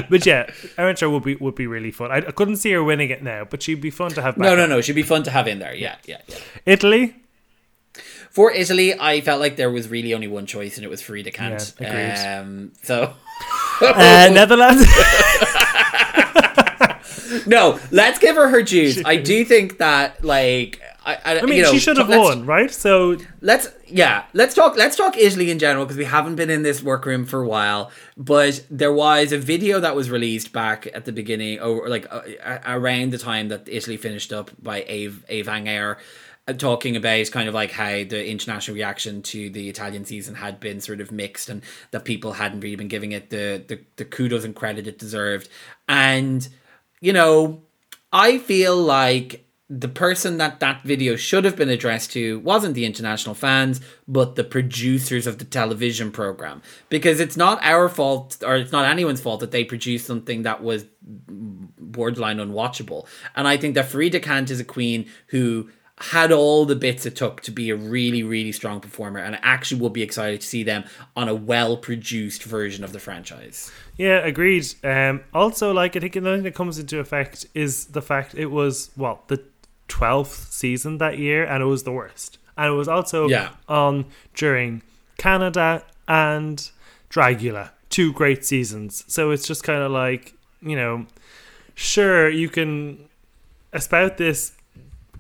[0.10, 2.12] But yeah, Arantxa would be would be really fun.
[2.12, 4.44] I, I couldn't see her winning it now, but she'd be fun to have back.
[4.48, 4.82] No, no, no.
[4.82, 5.74] Should be fun to have in there.
[5.76, 6.38] Yeah, yeah, yeah.
[6.66, 7.16] Italy.
[8.30, 11.34] for Italy, I felt like there was really only one choice, and it was Farida
[11.34, 11.74] Kant.
[11.80, 12.28] Yeah, agreed.
[12.28, 13.14] Um, so
[13.82, 14.86] Uh, Netherlands.
[17.48, 19.02] no, let's give her her dues.
[19.04, 20.82] I do think that like.
[21.06, 22.70] I, I, I mean, you know, she should have won, right?
[22.70, 26.62] So let's yeah let's talk let's talk italy in general because we haven't been in
[26.64, 31.06] this Werkroom for a while but there was a video that was released back at
[31.06, 32.22] the beginning or like uh,
[32.66, 35.98] around the time that italy finished up by ave ave anger
[36.54, 40.80] talking about kind of like how the international reaction to the italian season had been
[40.80, 44.44] sort of mixed and that people hadn't really been giving it the the, the kudos
[44.44, 45.50] and credit it deserved
[45.88, 46.48] and
[47.02, 47.62] you know
[48.12, 52.86] I feel like the person that that video should have been addressed to wasn't the
[52.86, 56.62] international fans, but the producers of the television program.
[56.88, 60.64] Because it's not our fault, or it's not anyone's fault that they produced something that
[60.64, 63.08] was borderline unwatchable.
[63.36, 67.16] And I think that Farida Kant is a queen who had all the bits it
[67.16, 69.20] took to be a really, really strong performer.
[69.20, 70.84] And I actually would be excited to see them
[71.16, 73.72] on a well produced version of the franchise.
[73.98, 74.68] Yeah, agreed.
[74.84, 78.48] Um, also, like I think another thing that comes into effect is the fact it
[78.48, 79.44] was well the
[79.88, 82.38] twelfth season that year, and it was the worst.
[82.58, 83.50] And it was also Yeah.
[83.68, 84.06] on
[84.36, 84.84] during
[85.18, 86.70] Canada and
[87.10, 89.04] Dragula, two great seasons.
[89.08, 91.06] So it's just kind of like you know,
[91.76, 93.00] sure you can
[93.74, 94.52] espout this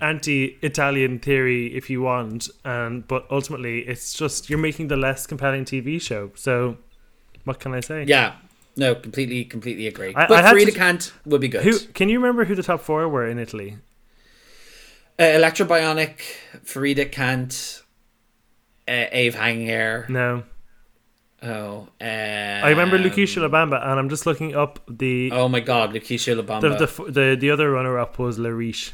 [0.02, 5.66] anti-Italian theory if you want, and but ultimately it's just you're making the less compelling
[5.66, 6.32] TV show.
[6.36, 6.78] So
[7.44, 8.04] what can I say?
[8.08, 8.34] Yeah.
[8.76, 10.14] No, completely, completely agree.
[10.16, 11.64] I- but I to- Kant would be good.
[11.64, 13.78] Who can you remember who the top four were in Italy?
[15.20, 16.20] Uh, Elecktra Bionic,
[16.64, 17.82] Farida Kant,
[18.88, 20.06] uh, Ava Hangar.
[20.10, 20.44] No,
[21.42, 25.92] Oh, um, I remember Lucretia Labamba, and I'm just looking up the Oh my God,
[25.94, 26.78] Luquisha Lubamba.
[26.78, 28.92] the f- the the other runner up was Le Riche.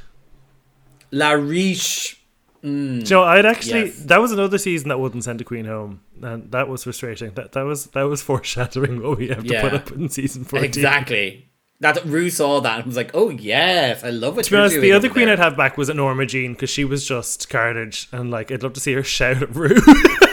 [1.14, 2.20] Le Riche.
[2.64, 3.06] Mm.
[3.06, 4.06] So I'd actually Yes.
[4.06, 7.32] that was another season that wouldn't send a queen home, and that was frustrating.
[7.34, 10.66] That that was that was foreshadowing what we have to put up in season fourteen.
[10.70, 11.50] Exactly.
[11.82, 14.80] That Rue saw that and was like, "Oh yes, I love it." To be honest,
[14.80, 18.08] the other queen there." I'd have back was Norma Jean because she was just carnage,
[18.14, 19.76] and like I'd love to see her shout at Rue.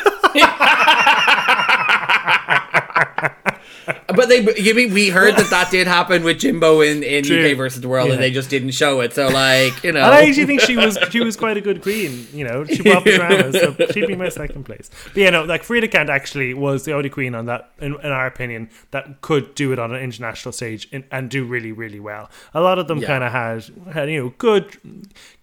[4.08, 7.50] But they, you mean we heard that that did happen with Jimbo in in True.
[7.50, 8.14] UK versus the world, Yeah.
[8.14, 9.12] and they just didn't show it.
[9.14, 11.82] So like, you know, And I actually think she was she was quite a good
[11.82, 12.26] queen.
[12.32, 14.90] You know, she brought the drama, so she'd be my second place.
[15.04, 18.10] But yeah, no, like Farida Kant actually was the only queen on that, in, in
[18.10, 22.00] our opinion, that could do it on an international stage and, and do really, really
[22.00, 22.30] well.
[22.54, 23.06] A lot of them Yeah.
[23.06, 24.76] kind of had had you know good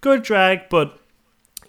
[0.01, 0.99] good drag, but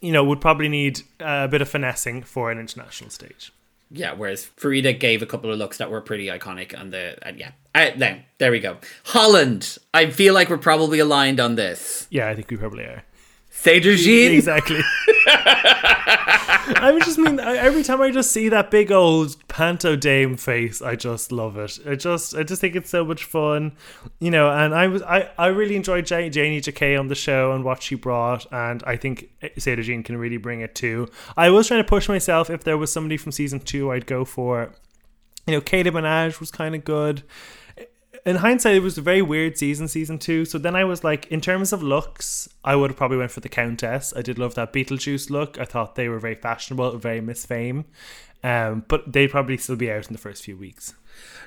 [0.01, 3.53] you know would probably need uh, a bit of finessing for an international stage.
[3.91, 7.39] Yeah, whereas Farida gave a couple of looks that were pretty iconic, and the and
[7.39, 8.77] yeah, uh, then there we go.
[9.05, 12.07] Holland, I feel like we're probably aligned on this.
[12.11, 13.05] Yeah, I think we probably are.
[13.51, 14.81] Jean, Exactly.
[16.81, 20.97] I just mean every time I just see that big old panto dame face, I
[20.97, 21.79] just love it.
[21.87, 23.73] I just I just think it's so much fun,
[24.21, 24.51] you know.
[24.51, 27.83] And I was I, I really enjoyed Ja- Janey Jacké on the show and what
[27.83, 31.09] she brought, and I think Sederginne can really bring it too.
[31.37, 32.51] I was trying to push myself.
[32.51, 34.73] If there was somebody from season two, I'd go for.
[35.47, 37.23] You know, Keta Minaj was kind of good
[38.29, 40.45] in hindsight, it was a very weird season, season two.
[40.45, 43.41] So then I was like, in terms of looks, I would have probably went for
[43.41, 44.13] the Countess.
[44.15, 45.59] I did love that Beetlejuice look.
[45.59, 47.87] I thought they were very fashionable, very Miss Fame.
[48.45, 50.95] Um, but they'd probably still be out in the first few weeks.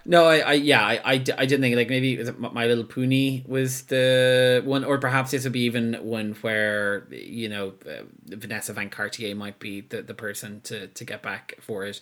[0.04, 3.84] No, I, I yeah, I, I, I didn't think like maybe My Little Puny was
[3.84, 8.90] the one, or perhaps this would be even one where you know uh, Vanessa Van
[8.90, 12.02] Cartier might be the, the person to to get back for it.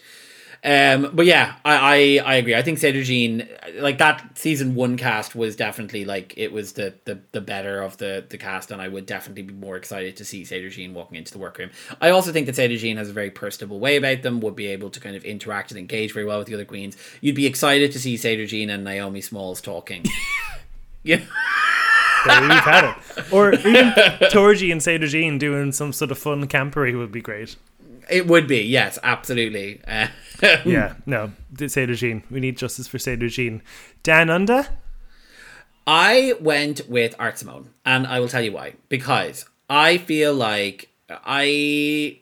[0.63, 2.56] Um, but yeah, I, I, I agree.
[2.56, 3.48] I think Sederginne,
[3.82, 7.98] like that season one cast was definitely like it was the, the, the better of
[7.98, 11.32] the, the cast, and I would definitely be more excited to see Sederginne walking into
[11.32, 11.69] the workroom.
[12.02, 14.89] I also think that Sederginne has a very personable way about them, would be able
[14.89, 16.98] to kind of interact and engage very well with the other queens.
[17.22, 20.06] You'd be excited to see Sederginne and Naomi Smalls talking.
[21.04, 21.22] yeah.
[22.26, 23.32] There you've had it.
[23.32, 23.93] Or even
[24.30, 27.56] Thorgy and Sederginne doing some sort of fun campery would be great.
[28.10, 29.82] It would be, yes, absolutely.
[29.88, 30.08] Uh,
[30.65, 32.23] Yeah, no, Sederginne.
[32.30, 33.62] We need justice for Seda Jean.
[34.04, 34.67] Down Under?
[35.85, 38.75] I went with Art Simone, and I will tell you why.
[38.90, 42.19] Because I feel like I.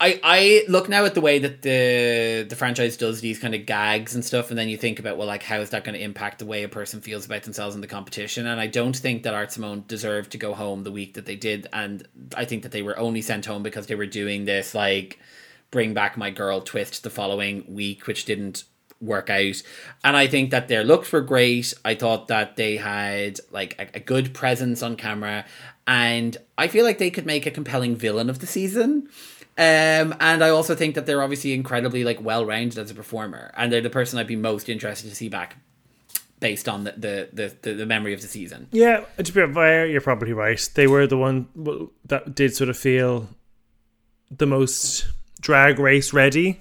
[0.00, 3.66] I, I look now at the way that the the franchise does these kind of
[3.66, 6.02] gags and stuff, and then you think about well, like how is that going to
[6.02, 8.46] impact the way a person feels about themselves in the competition?
[8.46, 11.34] And I don't think that Art Simone deserved to go home the week that they
[11.34, 14.76] did, and I think that they were only sent home because they were doing this
[14.76, 15.18] like
[15.70, 18.64] bring back my girl twist the following week, which didn't
[19.00, 19.62] work out.
[20.02, 21.72] And I think that their looks were great.
[21.84, 25.44] I thought that they had like a, a good presence on camera,
[25.86, 29.08] and I feel like they could make a compelling villain of the season.
[29.56, 33.52] Um, and I also think that they're obviously incredibly like well rounded as a performer,
[33.56, 35.56] and they're the person I'd be most interested to see back,
[36.40, 38.68] based on the the the, the, the memory of the season.
[38.70, 40.70] Yeah, to be fair, you're probably right.
[40.74, 41.48] They were the one
[42.04, 43.28] that did sort of feel
[44.30, 45.06] the most
[45.40, 46.60] drag race ready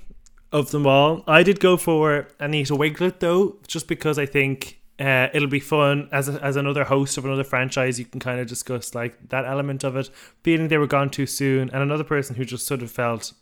[0.52, 1.24] of them all.
[1.28, 6.10] I did go for Anita Wigl'it though, just because I think uh, it'll be fun
[6.12, 8.00] as a, as another host of another franchise.
[8.00, 10.10] You can kind of discuss like that element of it,
[10.44, 13.34] feeling they were gone too soon, and another person who just sort of felt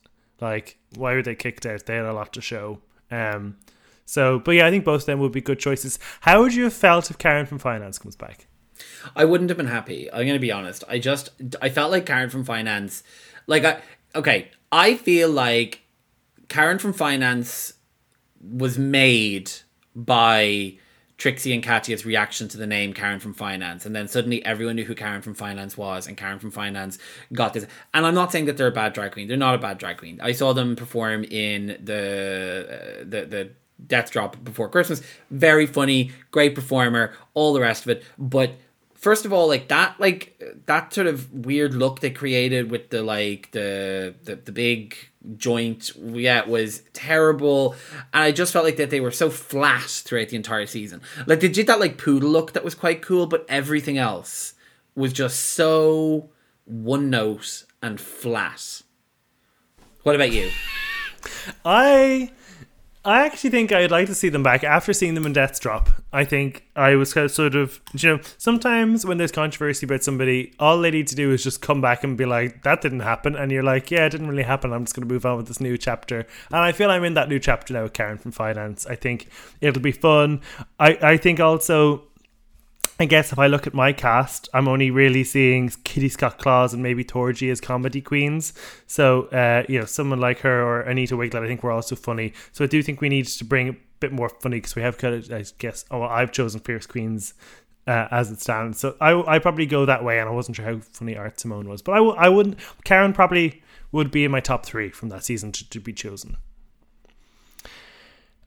[0.42, 1.86] like why were they kicked out?
[1.86, 2.82] They had a lot to show.
[3.12, 3.58] Um,
[4.06, 5.98] so, but yeah, I think both of them would be good choices.
[6.22, 8.48] How would you have felt if Karen from Finance comes back?
[9.16, 10.12] I wouldn't have been happy.
[10.12, 10.84] I'm going to be honest.
[10.90, 11.30] I just
[11.62, 13.04] I felt like Karen from Finance,
[13.48, 13.82] like I
[14.16, 14.50] okay.
[14.72, 15.82] I feel like
[16.50, 17.74] Karen from Finance
[18.42, 19.52] was made
[19.96, 20.78] by
[21.18, 24.84] Trixie and Katya's reaction to the name Karen from Finance, and then suddenly everyone knew
[24.84, 27.00] who Karen from Finance was, and Karen from Finance
[27.32, 27.66] got this.
[27.94, 29.98] And I'm not saying that they're a bad drag queen; they're not a bad drag
[29.98, 30.20] queen.
[30.22, 33.52] I saw them perform in the uh, the the
[33.86, 35.02] Death Drop before Christmas.
[35.32, 38.04] Very funny, great performer, all the rest of it.
[38.18, 38.56] But
[39.06, 43.04] first of all, like that, like that sort of weird look they created with the
[43.04, 44.98] like the the, the big
[45.38, 47.76] joint, yeah, was terrible.
[48.16, 51.02] And I just felt like that they were so flat throughout the entire season.
[51.28, 54.56] Like they did that like poodle look that was quite cool, but everything else
[54.96, 56.32] was just so
[56.66, 58.82] one note and flat.
[60.02, 60.50] What about you?
[61.64, 62.32] I
[63.06, 65.90] I actually think I'd like to see them back after seeing them in Death's Drop.
[66.12, 70.04] I think I was kind of sort of, you know, sometimes when there's controversy about
[70.04, 73.02] somebody, all they need to do is just come back and be like, that didn't
[73.02, 73.36] happen.
[73.36, 74.74] And you're like, yeah, it didn't really happen.
[74.74, 76.26] I'm just going to move on with this new chapter.
[76.48, 78.88] And I feel I'm in that new chapter now with Karen from Finance.
[78.88, 79.30] I think
[79.62, 80.42] it'll be fun.
[80.80, 82.06] I, I think also
[82.98, 86.74] I guess if I look at my cast, I'm only really seeing Kitty Scott Claus
[86.74, 88.54] and maybe Thorgy as comedy queens.
[88.88, 92.32] So, uh, you know, someone like her or Anita Wigl'it, I think we're also funny.
[92.54, 94.98] So I do think we need to bring a bit more funny because we have
[94.98, 97.34] kind of, I guess, oh, well, I've chosen Fierce Queens
[97.88, 98.80] uh, as it stands.
[98.80, 101.68] So I I probably go that way, and I wasn't sure how funny Art Simone
[101.68, 102.60] was, but I w- I wouldn't.
[102.84, 106.38] Karen probably would be in my top three from that season to, to be chosen.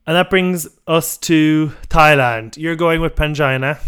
[0.05, 2.57] And that brings us to Thailand.
[2.57, 3.79] You're going with Pangina.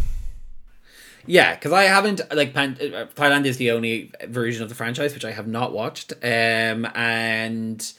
[1.25, 5.13] Yeah, because I haven't like Pan- uh, Thailand is the only version of the franchise
[5.13, 7.93] which I have not watched, um, and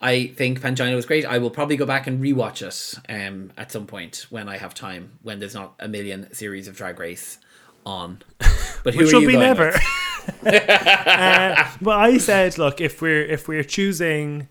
[0.00, 1.24] I think Pangina was great.
[1.26, 4.74] I will probably go back and rewatch it um, at some point when I have
[4.74, 7.38] time, when there's not a million series of Drag Race
[7.84, 8.22] on.
[8.82, 9.74] But who Which will be never.
[10.46, 14.48] uh, but I said, look, if we're if we're choosing,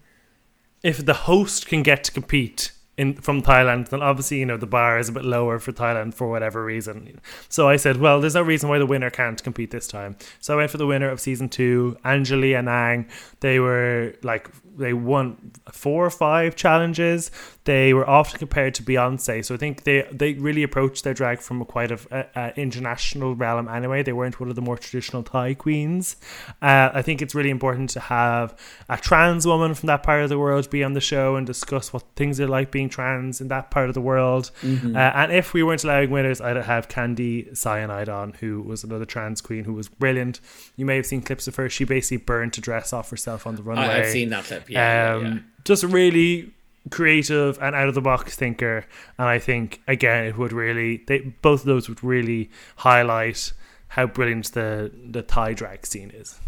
[0.84, 4.68] if the host can get to compete in from Thailand, then obviously you know the
[4.68, 7.22] bar is a bit lower for Thailand for whatever reason.
[7.48, 10.18] So I said, well, there's no reason why the winner can't compete this time.
[10.42, 13.08] So I went for the winner of season two, Angele Anang.
[13.40, 14.50] They were like
[14.80, 17.32] they won four or five challenges.
[17.66, 21.40] They were often compared to Beyonce, so I think they they really approached their drag
[21.40, 23.68] from a quite a, a, a international realm.
[23.68, 26.16] Anyway, they weren't one of the more traditional Thai queens.
[26.62, 28.58] Uh, I think it's really important to have
[28.88, 31.94] a trans woman from that part of the world be on the show and discuss
[31.94, 34.52] what things are like being trans in that part of the world.
[34.96, 39.06] Uh, and if we weren't allowing winners, I'd have Kandy Zyanide on, who was another
[39.06, 40.40] trans queen who was brilliant.
[40.76, 41.70] You may have seen clips of her.
[41.70, 43.84] She basically burned a dress off herself on the runway.
[43.84, 44.69] I, I've seen that clip.
[44.70, 45.40] Yeah, um, yeah, yeah.
[45.66, 46.54] just a really
[46.92, 48.84] creative and out of the box thinker
[49.20, 53.54] and i think again it would really they both of those would really highlight
[53.90, 56.40] how brilliant the the thai drag scene is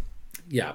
[0.50, 0.74] Yeah.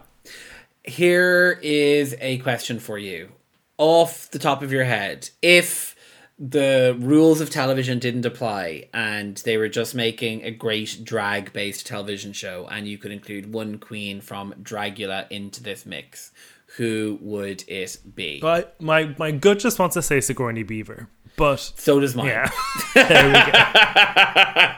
[0.84, 3.30] Here is a question for you.
[3.78, 5.94] Off the top of your head, if
[6.38, 11.86] the rules of television didn't apply and they were just making a great drag based
[11.86, 16.30] television show and you could include one queen from Dragula into this mix,
[16.76, 18.40] who would it be?
[18.40, 22.28] but my my gut just wants to say sigourney beaver but so does mine.
[22.28, 22.50] yeah
[22.94, 24.76] there we go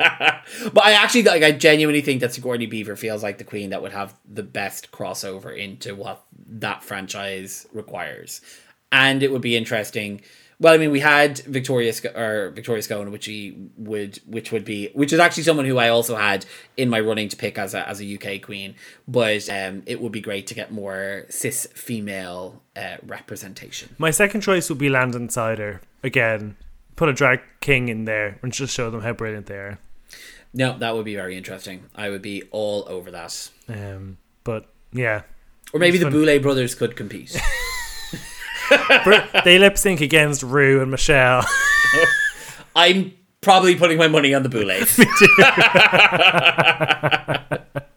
[0.73, 3.83] but I actually like I genuinely think that Sigourney Beaver feels like the queen that
[3.83, 8.41] would have the best crossover into what that franchise requires,
[8.91, 10.21] and it would be interesting.
[10.61, 14.65] Well, I mean, we had Victoria Sc- or Victoria Scone, which he would, which would
[14.65, 16.47] be, which is actually someone who I also had
[16.77, 18.75] in my running to pick as a as a UK queen.
[19.07, 23.95] But um, it would be great to get more cis female uh, representation.
[23.99, 26.57] my second choice would be landon cider again
[26.97, 29.79] put a drag king in there and just show them how brilliant they are
[30.55, 31.85] No, that would be very interesting.
[31.95, 33.51] I would be all over that.
[33.69, 35.23] um but yeah
[35.73, 36.11] Or maybe the.
[36.11, 37.37] Boulet brothers could compete.
[39.45, 41.45] They lip sync against rue and michelle
[42.77, 44.99] I'm probably putting my money on the Boulets.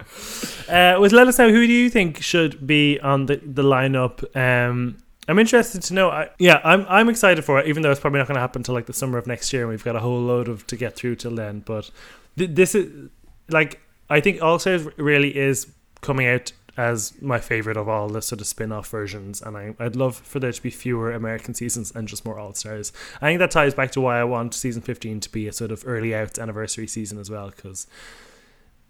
[0.71, 4.23] Uh, was let us know who do you think should be on the the lineup.
[4.37, 4.97] Um,
[5.27, 6.09] I'm interested to know.
[6.09, 8.61] I, yeah, I'm I'm excited for it, even though it's probably not going to happen
[8.61, 10.77] until like the summer of next year, and we've got a whole load of to
[10.77, 11.59] get through till then.
[11.59, 11.91] But
[12.37, 13.09] th- this is
[13.49, 15.67] like I think All Stars really is
[15.99, 19.95] coming out as my favorite of all the sort of spin-off versions and I, I'd
[19.95, 22.93] love for there to be fewer American seasons and just more All-Stars.
[23.21, 25.71] I think that ties back to why I want season 15 to be a sort
[25.71, 27.87] of early out anniversary season as well because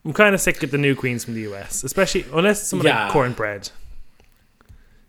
[0.06, 3.06] I'm kind of sick of the new queens from the US, especially unless someone Yeah.
[3.06, 3.72] like Kornbread.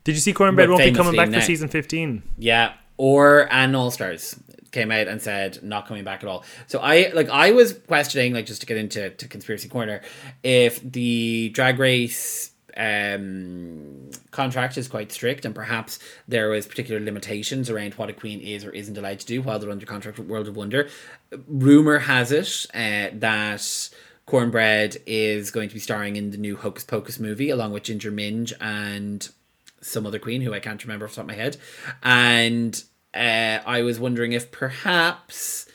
[0.04, 2.22] Did you see Kornbread won't be coming back for season 15?
[2.38, 4.34] Yeah, or and All Stars
[4.72, 6.44] came out and said not coming back at all.
[6.66, 10.00] So I like I was questioning like just to get into to conspiracy corner
[10.42, 17.68] if the Drag Race um contract is quite strict and perhaps there was particular limitations
[17.70, 20.28] around what a queen is or isn't allowed to do while they're under contract with
[20.28, 20.88] World of Wonder.
[21.46, 23.90] Rumor has it uh, that
[24.26, 28.10] Kornbread is going to be starring in the new Hocus Pocus movie along with Ginger
[28.10, 29.28] Minge and
[29.80, 31.56] some other queen who I can't remember off the top of my head.
[32.02, 32.82] And
[33.14, 35.66] uh, I was wondering if perhaps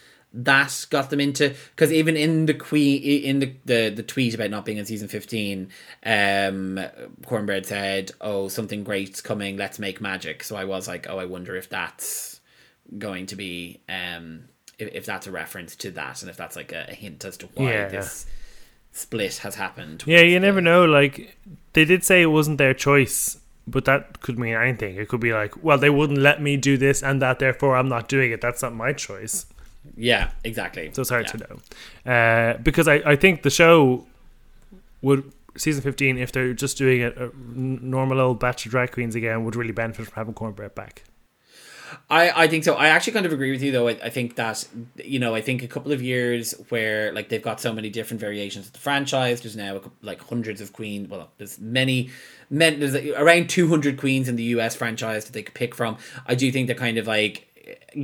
[0.44, 4.52] that got them into because even in the queen in the, the the tweet about
[4.52, 5.70] not being in season 15
[6.06, 6.80] um
[7.26, 11.26] Kornbread said oh something great's coming let's make magic so i was like oh i
[11.26, 12.40] wonder if that's
[13.00, 14.44] going to be um
[14.78, 17.36] if, if that's a reference to that and if that's like a, a hint as
[17.38, 17.88] to why Yeah.
[17.88, 18.28] this
[18.92, 20.86] split has happened Yeah, you the- never know.
[20.86, 21.36] Like
[21.74, 24.96] they did say it wasn't their choice, but that could mean anything.
[24.98, 27.90] It could be like, well, they wouldn't let me do this and that, therefore I'm
[27.90, 28.42] not doing it.
[28.42, 29.46] That's not my choice.
[29.98, 31.32] Yeah exactly So it's hard Yeah.
[31.32, 31.38] to
[32.06, 32.12] know.
[32.12, 34.06] Uh, because I, I think the show
[35.02, 39.16] would season 15 if they're just doing a, a normal old batch of drag queens
[39.16, 41.04] again would really benefit from having Kornbread back.
[42.10, 42.74] I, I think so.
[42.76, 43.88] I actually kind of agree with you though.
[43.88, 44.68] I, I think that
[45.04, 48.20] you know I think a couple of years where like they've got so many different
[48.20, 49.42] variations of the franchise.
[49.42, 51.10] There's now like hundreds of queens.
[51.10, 52.10] Well, there's many,
[52.50, 54.76] men, there's like around two hundred queens in the U.S.
[54.76, 55.98] franchise that they could pick from.
[56.26, 57.47] I do think they're kind of like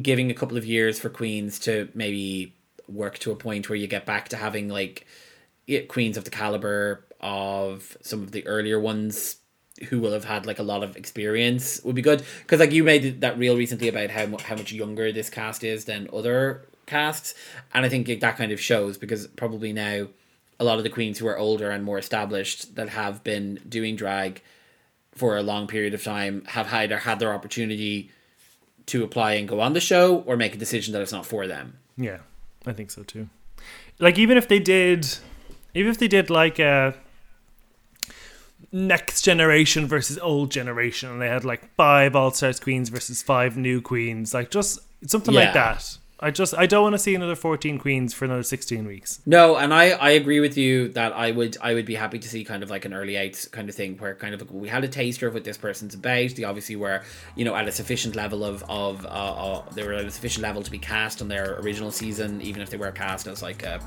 [0.01, 2.53] giving a couple of years for queens to maybe
[2.87, 5.05] work to a point where you get back to having like
[5.87, 9.37] queens of the caliber of some of the earlier ones
[9.89, 12.23] who will have had like a lot of experience would be good.
[12.41, 15.85] Because like you made that real recently about how how much younger this cast is
[15.85, 17.33] than other casts
[17.73, 20.07] and I think that kind of shows because probably now
[20.59, 23.95] a lot of the queens who are older and more established that have been doing
[23.95, 24.41] drag
[25.13, 28.11] for a long period of time have either had their opportunity
[28.88, 31.47] to apply and go on the show or make a decision that it's not for
[31.47, 32.19] them Yeah,
[32.65, 33.29] I think so too.
[33.99, 35.07] Like even if they did,
[35.73, 36.95] even if they did like a
[38.71, 43.55] next generation versus old generation, and they had like five All Stars queens versus five
[43.55, 45.97] new queens, like just something like that.
[46.24, 49.19] I just I don't want to see another fourteen queens for another sixteen weeks.
[49.26, 52.30] No, and I, I agree with you that I would I would be happy to
[52.30, 54.84] see kind of like an early eight kind of thing where kind of we had
[54.84, 56.30] a taster of what this person's about.
[56.30, 57.01] They obviously were
[57.36, 60.43] you know at a sufficient level of of uh, uh, they were at a sufficient
[60.43, 63.63] level to be cast on their original season, even if they were cast as like
[63.63, 63.82] a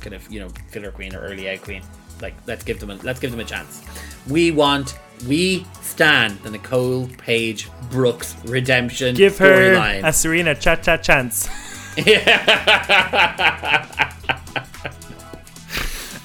[0.00, 1.82] kind of you know filler queen or early eight queen.
[2.22, 3.82] Like let's give them a let's give them a chance.
[4.26, 10.06] We want we stand the Nicole Paige Brooks redemption Give her storyline.
[10.06, 11.48] a Serena cha cha chance.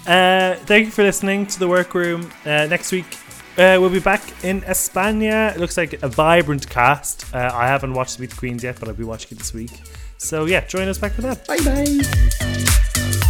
[0.07, 2.31] Uh, thank you for listening to the Werkroom.
[2.45, 3.17] Uh, next week,
[3.57, 5.53] uh, we'll be back in España.
[5.53, 7.25] It looks like a vibrant cast.
[7.35, 9.71] Uh, I haven't watched Meet the Queens yet, but I'll be watching it this week.
[10.17, 11.45] So, yeah, join us back for that.
[11.45, 13.26] Bye bye.